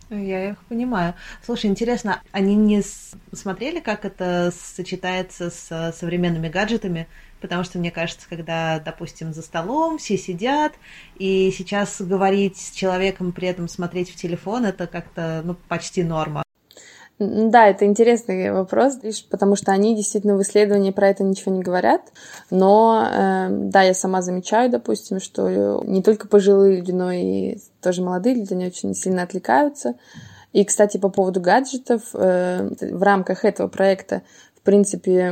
Я 0.08 0.50
их 0.50 0.64
понимаю. 0.66 1.14
Слушай, 1.44 1.66
интересно, 1.66 2.22
они 2.30 2.54
не 2.54 2.82
смотрели, 3.32 3.80
как 3.80 4.04
это 4.04 4.52
сочетается 4.56 5.50
с 5.50 5.92
современными 5.98 6.48
гаджетами? 6.48 7.08
Потому 7.40 7.64
что, 7.64 7.78
мне 7.78 7.90
кажется, 7.90 8.28
когда, 8.28 8.78
допустим, 8.78 9.34
за 9.34 9.42
столом 9.42 9.98
все 9.98 10.16
сидят, 10.16 10.74
и 11.16 11.52
сейчас 11.56 12.00
говорить 12.00 12.56
с 12.56 12.70
человеком, 12.70 13.32
при 13.32 13.48
этом 13.48 13.68
смотреть 13.68 14.10
в 14.10 14.16
телефон, 14.16 14.64
это 14.64 14.86
как-то 14.86 15.42
ну, 15.44 15.54
почти 15.54 16.04
норма. 16.04 16.45
Да, 17.18 17.68
это 17.68 17.86
интересный 17.86 18.52
вопрос, 18.52 18.98
лишь 19.02 19.24
потому 19.24 19.56
что 19.56 19.72
они 19.72 19.96
действительно 19.96 20.36
в 20.36 20.42
исследовании 20.42 20.90
про 20.90 21.08
это 21.08 21.24
ничего 21.24 21.50
не 21.50 21.62
говорят. 21.62 22.02
Но 22.50 23.08
э, 23.10 23.48
да, 23.50 23.82
я 23.82 23.94
сама 23.94 24.20
замечаю, 24.20 24.70
допустим, 24.70 25.18
что 25.18 25.82
не 25.84 26.02
только 26.02 26.28
пожилые 26.28 26.76
люди, 26.76 26.92
но 26.92 27.10
и 27.10 27.56
тоже 27.80 28.02
молодые 28.02 28.34
люди, 28.34 28.52
они 28.52 28.66
очень 28.66 28.94
сильно 28.94 29.22
отвлекаются. 29.22 29.94
И, 30.52 30.64
кстати, 30.64 30.98
по 30.98 31.08
поводу 31.08 31.40
гаджетов, 31.40 32.02
э, 32.12 32.68
в 32.80 33.02
рамках 33.02 33.46
этого 33.46 33.68
проекта 33.68 34.22
в 34.56 34.62
принципе, 34.66 35.28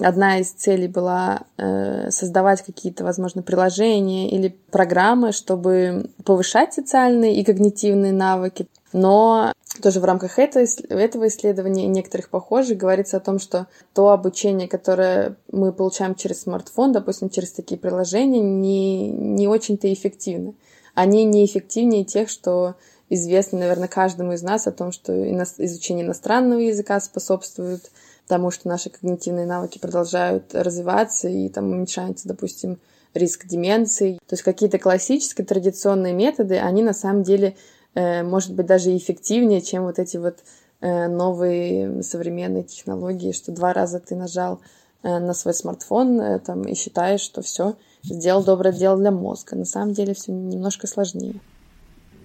одна 0.00 0.38
из 0.38 0.52
целей 0.52 0.88
была 0.88 1.42
э, 1.58 2.10
создавать 2.10 2.62
какие-то, 2.62 3.04
возможно, 3.04 3.42
приложения 3.42 4.30
или 4.30 4.56
программы, 4.70 5.32
чтобы 5.32 6.06
повышать 6.24 6.72
социальные 6.72 7.36
и 7.36 7.44
когнитивные 7.44 8.12
навыки. 8.12 8.68
Но 8.94 9.52
тоже 9.80 10.00
в 10.00 10.04
рамках 10.04 10.38
этого, 10.38 10.64
исследования 10.64 11.84
и 11.84 11.88
некоторых 11.88 12.28
похожих 12.28 12.78
говорится 12.78 13.16
о 13.16 13.20
том, 13.20 13.38
что 13.38 13.66
то 13.94 14.10
обучение, 14.10 14.68
которое 14.68 15.36
мы 15.50 15.72
получаем 15.72 16.14
через 16.14 16.42
смартфон, 16.42 16.92
допустим, 16.92 17.30
через 17.30 17.52
такие 17.52 17.78
приложения, 17.78 18.40
не, 18.40 19.10
не 19.10 19.48
очень-то 19.48 19.92
эффективно. 19.92 20.54
Они 20.94 21.24
не 21.24 21.44
эффективнее 21.44 22.04
тех, 22.04 22.28
что 22.28 22.76
известно, 23.08 23.58
наверное, 23.58 23.88
каждому 23.88 24.32
из 24.32 24.42
нас 24.42 24.66
о 24.66 24.72
том, 24.72 24.92
что 24.92 25.12
изучение 25.12 26.06
иностранного 26.06 26.60
языка 26.60 27.00
способствует 27.00 27.90
тому, 28.26 28.50
что 28.50 28.68
наши 28.68 28.90
когнитивные 28.90 29.46
навыки 29.46 29.78
продолжают 29.78 30.54
развиваться 30.54 31.28
и 31.28 31.48
там 31.48 31.70
уменьшается, 31.70 32.28
допустим, 32.28 32.78
риск 33.12 33.46
деменции. 33.46 34.18
То 34.26 34.34
есть 34.34 34.44
какие-то 34.44 34.78
классические 34.78 35.44
традиционные 35.44 36.12
методы, 36.12 36.58
они 36.58 36.82
на 36.82 36.92
самом 36.92 37.24
деле, 37.24 37.56
может 37.94 38.54
быть, 38.54 38.66
даже 38.66 38.96
эффективнее, 38.96 39.60
чем 39.60 39.84
вот 39.84 39.98
эти 39.98 40.16
вот 40.16 40.38
э, 40.80 41.08
новые 41.08 42.02
современные 42.02 42.64
технологии, 42.64 43.32
что 43.32 43.52
два 43.52 43.72
раза 43.72 44.00
ты 44.00 44.16
нажал 44.16 44.60
на 45.02 45.32
свой 45.32 45.54
смартфон 45.54 46.40
там, 46.40 46.64
и 46.64 46.74
считаешь, 46.74 47.22
что 47.22 47.40
все 47.40 47.76
сделал 48.02 48.44
доброе 48.44 48.72
дело 48.72 48.98
для 48.98 49.10
мозга. 49.10 49.56
На 49.56 49.64
самом 49.64 49.94
деле 49.94 50.12
все 50.12 50.30
немножко 50.30 50.86
сложнее. 50.86 51.40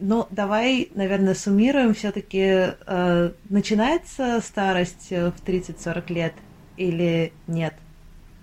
Ну, 0.02 0.28
давай, 0.30 0.92
наверное, 0.94 1.36
суммируем. 1.36 1.94
Все-таки 1.94 2.74
э, 2.86 3.32
начинается 3.50 4.42
старость 4.42 5.10
в 5.10 5.36
30-40 5.46 6.14
лет 6.14 6.34
или 6.76 7.32
нет? 7.48 7.74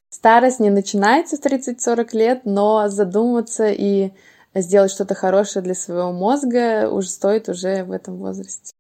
Старость 0.09 0.61
не 0.61 0.71
начинается 0.71 1.37
в 1.37 1.41
30-40 1.41 2.09
лет, 2.13 2.41
но 2.45 2.89
задуматься 2.89 3.69
и 3.71 4.13
сделать 4.55 4.91
что-то 4.91 5.15
хорошее 5.15 5.62
для 5.62 5.75
своего 5.75 6.12
мозга 6.12 6.88
уже 6.88 7.09
стоит 7.09 7.49
уже 7.49 7.85
в 7.85 7.93
этом 7.93 8.17
возрасте. 8.17 8.73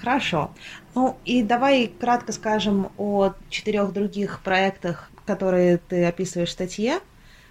Хорошо. 0.00 0.50
Ну 0.94 1.16
и 1.24 1.42
давай 1.42 1.86
кратко 1.88 2.32
скажем 2.32 2.92
о 2.98 3.32
четырех 3.48 3.92
других 3.92 4.40
проектах, 4.42 5.10
которые 5.24 5.78
ты 5.78 6.04
описываешь 6.04 6.50
в 6.50 6.52
статье. 6.52 6.98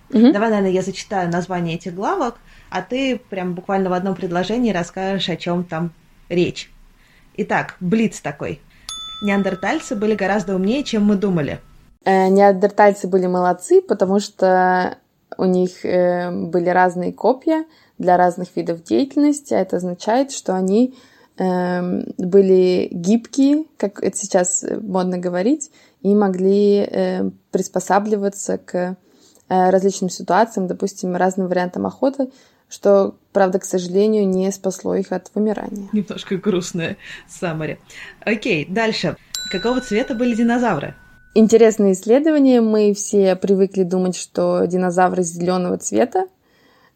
Угу. 0.10 0.32
Давай, 0.32 0.50
наверное, 0.50 0.72
я 0.72 0.84
зачитаю 0.84 1.32
название 1.32 1.76
этих 1.76 1.96
главок, 1.96 2.36
а 2.70 2.82
ты 2.84 3.18
прям 3.18 3.56
буквально 3.56 3.90
в 3.90 3.94
одном 3.94 4.14
предложении 4.14 4.72
расскажешь, 4.72 5.30
о 5.30 5.36
чем 5.36 5.64
там 5.64 5.92
речь. 6.30 6.72
Итак, 7.36 7.76
Блиц 7.80 8.22
такой. 8.22 8.62
Неандертальцы 9.24 9.96
были 9.96 10.14
гораздо 10.14 10.56
умнее, 10.56 10.84
чем 10.84 11.06
мы 11.06 11.16
думали. 11.16 11.60
Э, 12.06 12.28
неандертальцы 12.28 13.08
были 13.08 13.26
молодцы, 13.26 13.82
потому 13.82 14.20
что 14.20 14.98
у 15.38 15.46
них 15.46 15.86
э, 15.86 16.32
были 16.32 16.70
разные 16.70 17.14
копья 17.14 17.66
для 17.98 18.18
разных 18.18 18.56
видов 18.56 18.84
деятельности, 18.84 19.54
а 19.54 19.60
это 19.60 19.78
означает, 19.78 20.32
что 20.32 20.56
они 20.56 20.96
э, 21.38 22.04
были 22.18 22.90
гибкие, 22.92 23.66
как 23.78 24.04
это 24.04 24.18
сейчас 24.18 24.66
модно 24.82 25.18
говорить, 25.18 25.72
и 26.02 26.14
могли 26.16 26.78
э, 26.80 27.30
приспосабливаться 27.52 28.58
к 28.58 28.76
э, 28.76 29.70
различным 29.70 30.10
ситуациям, 30.10 30.68
допустим, 30.68 31.16
разным 31.16 31.48
вариантам 31.48 31.86
охоты, 31.86 32.30
что, 32.70 33.16
правда, 33.32 33.60
к 33.60 33.66
сожалению, 33.66 34.28
не 34.28 34.52
спасло 34.52 34.96
их 34.96 35.12
от 35.12 35.30
вымирания. 35.36 35.90
Немножко 35.94 36.38
грустное 36.38 36.98
саммари. 37.28 37.80
Окей, 38.22 38.66
дальше. 38.66 39.16
Какого 39.52 39.80
цвета 39.82 40.16
были 40.16 40.34
динозавры? 40.34 40.96
Интересное 41.36 41.94
исследование. 41.94 42.62
Мы 42.62 42.94
все 42.94 43.36
привыкли 43.36 43.82
думать, 43.82 44.16
что 44.16 44.66
динозавры 44.66 45.24
зеленого 45.24 45.80
цвета, 45.80 46.28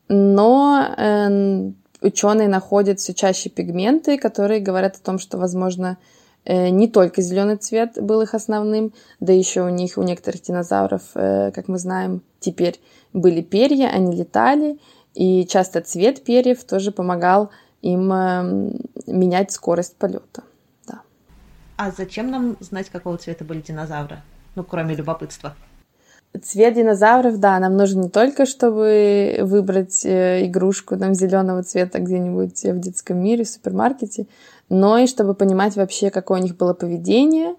но 0.10 0.86
э, 0.95 1.71
ученые 2.02 2.47
находят 2.47 3.00
все 3.00 3.15
чаще 3.15 3.50
пигменты, 3.50 4.19
которые 4.19 4.60
говорят 4.60 4.95
о 4.95 5.04
том, 5.04 5.17
что, 5.17 5.39
возможно, 5.39 5.97
э, 6.45 6.69
не 6.69 6.88
только 6.88 7.23
зеленый 7.23 7.58
цвет 7.58 7.93
был 8.00 8.21
их 8.21 8.36
основным, 8.36 8.93
да 9.19 9.34
еще 9.34 9.63
у 9.63 9.69
них, 9.69 9.97
у 9.97 10.04
некоторых 10.04 10.43
динозавров, 10.43 11.02
э, 11.15 11.52
как 11.52 11.67
мы 11.67 11.80
знаем, 11.80 12.21
теперь 12.39 12.80
были 13.13 13.41
перья, 13.41 13.88
они 13.88 14.15
летали, 14.15 14.78
и 15.15 15.47
часто 15.47 15.82
цвет 15.82 16.23
перьев 16.23 16.63
тоже 16.63 16.91
помогал 16.91 17.50
им 17.82 18.13
э, 18.13 18.71
менять 19.08 19.52
скорость 19.52 19.95
полета. 19.95 20.43
А 21.77 21.91
зачем 21.91 22.31
нам 22.31 22.57
знать, 22.59 22.89
какого 22.89 23.17
цвета 23.17 23.45
были 23.45 23.61
динозавры? 23.61 24.17
Ну, 24.55 24.63
кроме 24.63 24.95
любопытства. 24.95 25.55
Цвет 26.41 26.73
динозавров, 26.73 27.39
да, 27.39 27.59
нам 27.59 27.77
нужен 27.77 28.01
не 28.01 28.09
только, 28.09 28.45
чтобы 28.45 29.37
выбрать 29.41 30.03
э, 30.03 30.45
игрушку 30.45 30.97
там 30.97 31.13
зеленого 31.13 31.63
цвета 31.63 31.99
где-нибудь 31.99 32.63
в 32.63 32.79
детском 32.79 33.19
мире, 33.19 33.43
в 33.43 33.49
супермаркете, 33.49 34.27
но 34.69 34.97
и 34.97 35.07
чтобы 35.07 35.35
понимать 35.35 35.75
вообще, 35.75 36.09
какое 36.09 36.39
у 36.39 36.43
них 36.43 36.57
было 36.57 36.73
поведение. 36.73 37.55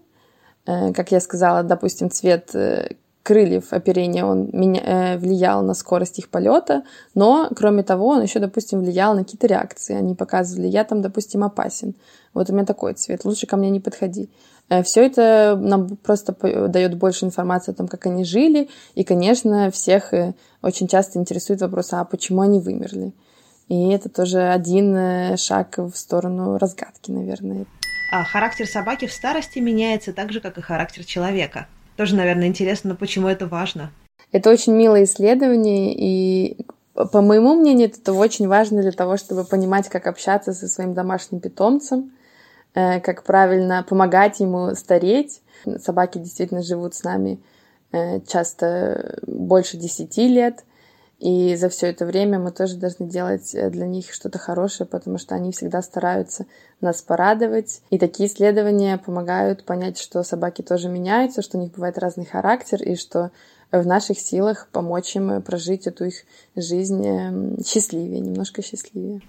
Э, 0.67 0.93
как 0.93 1.13
я 1.13 1.21
сказала, 1.21 1.63
допустим, 1.63 2.11
цвет 2.11 2.55
э, 2.55 2.97
крыльев 3.29 3.75
оперения, 3.75 4.25
он 4.25 4.49
меня, 4.53 4.81
э, 4.81 5.19
влиял 5.19 5.63
на 5.63 5.75
скорость 5.75 6.19
их 6.19 6.31
полета, 6.31 6.83
но, 7.15 7.51
кроме 7.55 7.83
того, 7.83 8.07
он 8.07 8.23
еще, 8.23 8.39
допустим, 8.39 8.81
влиял 8.81 9.15
на 9.15 9.23
какие-то 9.23 9.47
реакции. 9.47 9.95
Они 9.95 10.15
показывали, 10.15 10.67
я 10.67 10.83
там, 10.85 11.03
допустим, 11.03 11.45
опасен. 11.45 11.95
Вот 12.33 12.49
у 12.49 12.55
меня 12.55 12.65
такой 12.65 12.95
цвет, 12.95 13.27
лучше 13.27 13.47
ко 13.47 13.59
мне 13.59 13.69
не 13.69 13.81
подходи. 13.81 14.31
Э, 14.71 14.83
Все 14.83 15.05
это 15.05 15.59
нам 15.61 15.97
просто 15.97 16.33
дает 16.69 16.97
больше 16.97 17.27
информации 17.27 17.73
о 17.73 17.75
том, 17.75 17.87
как 17.87 18.07
они 18.07 18.25
жили, 18.25 18.71
и, 18.95 19.05
конечно, 19.05 19.71
всех 19.71 20.15
э, 20.15 20.33
очень 20.63 20.89
часто 20.89 21.19
интересует 21.19 21.61
вопрос, 21.61 21.93
а 21.93 22.05
почему 22.07 22.41
они 22.41 22.61
вымерли? 22.61 23.13
И 23.69 23.91
это 23.91 24.09
тоже 24.09 24.41
один 24.41 25.37
шаг 25.37 25.77
в 25.77 25.93
сторону 25.95 26.57
разгадки, 26.57 27.11
наверное. 27.11 27.67
А 28.11 28.25
характер 28.25 28.67
собаки 28.67 29.07
в 29.07 29.13
старости 29.13 29.59
меняется 29.59 30.15
так 30.15 30.33
же, 30.33 30.41
как 30.41 30.57
и 30.57 30.63
характер 30.63 31.05
человека. 31.05 31.67
Тоже, 31.99 32.15
наверное, 32.15 32.47
интересно, 32.47 32.95
почему 32.95 33.27
это 33.27 33.49
важно. 33.49 33.91
Это 34.31 34.51
очень 34.51 34.73
милое 34.73 35.03
исследование, 35.03 35.93
и 35.93 36.65
по 36.95 37.21
моему 37.23 37.55
мнению, 37.55 37.89
это 37.89 38.13
очень 38.13 38.47
важно 38.47 38.83
для 38.83 38.93
того, 38.93 39.17
чтобы 39.17 39.43
понимать, 39.43 39.89
как 39.89 40.07
общаться 40.07 40.53
со 40.53 40.69
своим 40.69 40.95
домашним 40.95 41.41
питомцем, 41.41 42.13
э, 42.75 43.01
как 43.01 43.25
правильно 43.25 43.85
помогать 43.89 44.39
ему 44.39 44.77
стареть. 44.77 45.43
Собаки 45.81 46.19
действительно 46.19 46.63
живут 46.63 46.95
с 46.95 47.03
нами 47.03 47.41
э, 47.91 48.21
часто 48.21 49.19
больше 49.27 49.77
десяти 49.77 50.29
лет, 50.29 50.65
и 51.19 51.57
за 51.57 51.69
все 51.69 51.89
это 51.89 52.07
время 52.07 52.39
мы 52.39 52.53
тоже 52.53 52.77
должны 52.77 53.09
делать 53.09 53.53
э, 53.55 53.71
для 53.71 53.87
них 53.87 54.13
что-то 54.13 54.39
хорошее, 54.39 54.89
потому 54.89 55.19
что 55.19 55.35
они 55.35 55.51
всегда 55.51 55.83
стараются 55.83 56.47
нас 56.81 57.03
порадовать. 57.03 57.83
И 57.91 57.99
такие 57.99 58.29
исследования 58.29 58.99
помогают 58.99 59.65
понять, 59.65 59.99
что 59.99 60.23
собаки 60.23 60.63
тоже 60.63 60.89
меняются, 60.89 61.43
что 61.43 61.59
у 61.59 61.61
них 61.61 61.73
бывает 61.73 61.99
разный 61.99 62.25
характер, 62.25 62.83
и 62.83 62.95
что 62.95 63.33
в 63.73 63.85
наших 63.85 64.19
силах 64.21 64.69
помочь 64.71 65.17
им 65.17 65.43
прожить 65.43 65.89
эту 65.89 66.05
их 66.05 66.25
жизнь 66.55 67.05
эм, 67.05 67.65
счастливее, 67.65 68.21
немножко 68.21 68.63
счастливее. 68.63 69.21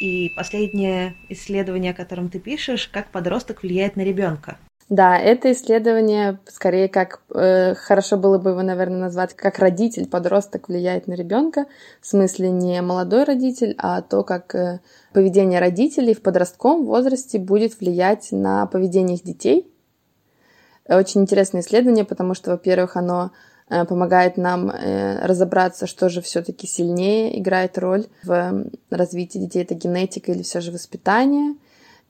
И 0.00 0.30
последнее 0.36 1.14
исследование, 1.30 1.92
о 1.92 1.96
котором 1.96 2.28
ты 2.28 2.38
пишешь, 2.38 2.88
как 2.88 3.10
подросток 3.10 3.62
влияет 3.62 3.96
на 3.96 4.02
ребенка. 4.02 4.58
Да, 4.90 5.16
это 5.16 5.50
исследование 5.52 6.38
скорее 6.46 6.88
как 6.88 7.22
э, 7.34 7.74
хорошо 7.74 8.18
было 8.18 8.36
бы 8.36 8.50
его, 8.50 8.60
наверное, 8.60 9.00
назвать 9.00 9.34
как 9.34 9.58
родитель, 9.58 10.06
подросток 10.06 10.68
влияет 10.68 11.06
на 11.06 11.14
ребенка, 11.14 11.64
в 12.02 12.06
смысле 12.06 12.50
не 12.50 12.82
молодой 12.82 13.24
родитель, 13.24 13.74
а 13.78 14.02
то, 14.02 14.24
как 14.24 14.54
э, 14.54 14.80
поведение 15.14 15.58
родителей 15.58 16.12
в 16.12 16.20
подростковом 16.20 16.84
возрасте 16.84 17.38
будет 17.38 17.80
влиять 17.80 18.28
на 18.30 18.66
поведение 18.66 19.16
их 19.16 19.24
детей. 19.24 19.72
Очень 20.86 21.22
интересное 21.22 21.62
исследование, 21.62 22.04
потому 22.04 22.34
что, 22.34 22.50
во-первых, 22.50 22.96
оно 22.96 23.30
э, 23.70 23.86
помогает 23.86 24.36
нам 24.36 24.68
э, 24.68 25.24
разобраться, 25.24 25.86
что 25.86 26.10
же 26.10 26.20
все-таки 26.20 26.66
сильнее 26.66 27.40
играет 27.40 27.78
роль 27.78 28.04
в 28.22 28.66
развитии 28.90 29.38
детей, 29.38 29.62
это 29.62 29.74
генетика 29.74 30.30
или 30.30 30.42
все 30.42 30.60
же 30.60 30.72
воспитание 30.72 31.54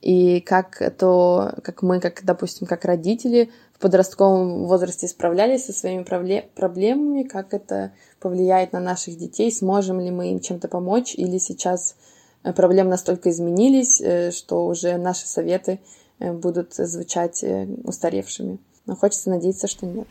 и 0.05 0.40
как 0.40 0.83
то, 0.99 1.55
как 1.62 1.81
мы, 1.81 1.99
как, 1.99 2.25
допустим, 2.25 2.67
как 2.67 2.85
родители 2.85 3.51
в 3.73 3.79
подростковом 3.79 4.67
возрасте 4.67 5.09
справлялись 5.09 5.64
со 5.64 5.73
своими 5.73 6.03
проблемами, 6.03 7.23
как 7.23 7.55
это 7.55 7.93
повлияет 8.21 8.75
на 8.75 8.81
наших 8.81 9.17
детей, 9.17 9.51
сможем 9.51 10.01
ли 10.01 10.11
мы 10.11 10.33
им 10.33 10.40
чем-то 10.40 10.69
помочь, 10.69 11.14
или 11.14 11.38
сейчас 11.38 11.97
э, 12.43 12.53
проблемы 12.53 12.90
настолько 12.90 13.31
изменились, 13.31 13.99
э, 14.03 14.31
что 14.31 14.67
уже 14.67 14.99
наши 14.99 15.27
советы 15.27 15.81
э, 16.19 16.33
будут 16.33 16.75
звучать 16.75 17.43
устаревшими. 17.83 18.59
Но 18.85 18.97
хочется 18.97 19.31
надеяться, 19.31 19.69
что 19.69 19.87
нет. 19.87 20.07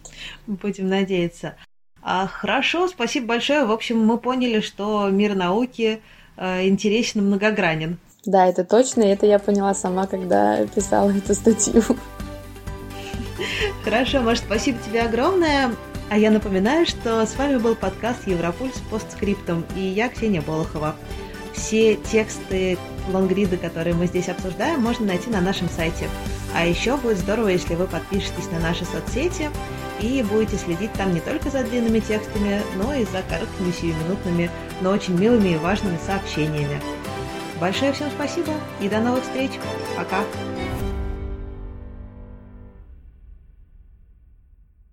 Будем 0.47 0.87
надеяться. 0.87 1.53
А, 2.01 2.25
хорошо, 2.25 2.87
спасибо 2.87 3.27
большое. 3.27 3.63
В 3.65 3.71
общем, 3.71 4.03
мы 4.03 4.17
поняли, 4.17 4.59
что 4.59 5.07
мир 5.09 5.35
науки 5.35 6.01
интересен 6.35 7.21
и 7.21 7.23
многогранен. 7.23 7.99
Да, 8.25 8.47
это 8.47 8.63
точно, 8.63 9.03
и 9.03 9.07
это 9.07 9.25
я 9.25 9.37
поняла 9.37 9.73
сама, 9.73 10.07
когда 10.07 10.65
писала 10.67 11.11
эту 11.11 11.33
статью. 11.33 11.83
Хорошо, 13.83 14.21
Маш, 14.21 14.39
спасибо 14.39 14.77
тебе 14.79 15.01
огромное. 15.01 15.71
А 16.09 16.17
я 16.17 16.31
напоминаю, 16.31 16.85
что 16.85 17.25
с 17.25 17.35
вами 17.35 17.57
был 17.57 17.75
подкаст 17.75 18.27
Европульс 18.27 18.81
постскриптом, 18.89 19.65
и 19.75 19.81
я 19.81 20.07
Ксения 20.07 20.41
Болохова. 20.41 20.95
Все 21.53 21.95
тексты, 21.95 22.77
лонгриды, 23.11 23.57
которые 23.57 23.93
мы 23.93 24.07
здесь 24.07 24.29
обсуждаем, 24.29 24.81
можно 24.81 25.05
найти 25.05 25.29
на 25.29 25.41
нашем 25.41 25.69
сайте. 25.69 26.07
А 26.55 26.65
еще 26.65 26.97
будет 26.97 27.17
здорово, 27.17 27.49
если 27.49 27.75
вы 27.75 27.87
подпишетесь 27.87 28.49
на 28.51 28.59
наши 28.59 28.85
соцсети 28.85 29.49
и 30.01 30.23
будете 30.23 30.57
следить 30.57 30.93
там 30.93 31.13
не 31.13 31.19
только 31.19 31.49
за 31.49 31.63
длинными 31.63 31.99
текстами, 31.99 32.61
но 32.75 32.93
и 32.93 33.05
за 33.05 33.21
короткими 33.29 33.71
сиюминутными, 33.71 34.49
но 34.81 34.91
очень 34.91 35.17
милыми 35.19 35.49
и 35.49 35.57
важными 35.57 35.97
сообщениями. 36.05 36.79
Большое 37.63 37.93
всем 37.93 38.11
спасибо 38.11 38.51
и 38.81 38.89
до 38.89 38.99
новых 38.99 39.23
встреч. 39.23 39.51
Пока. 39.95 40.19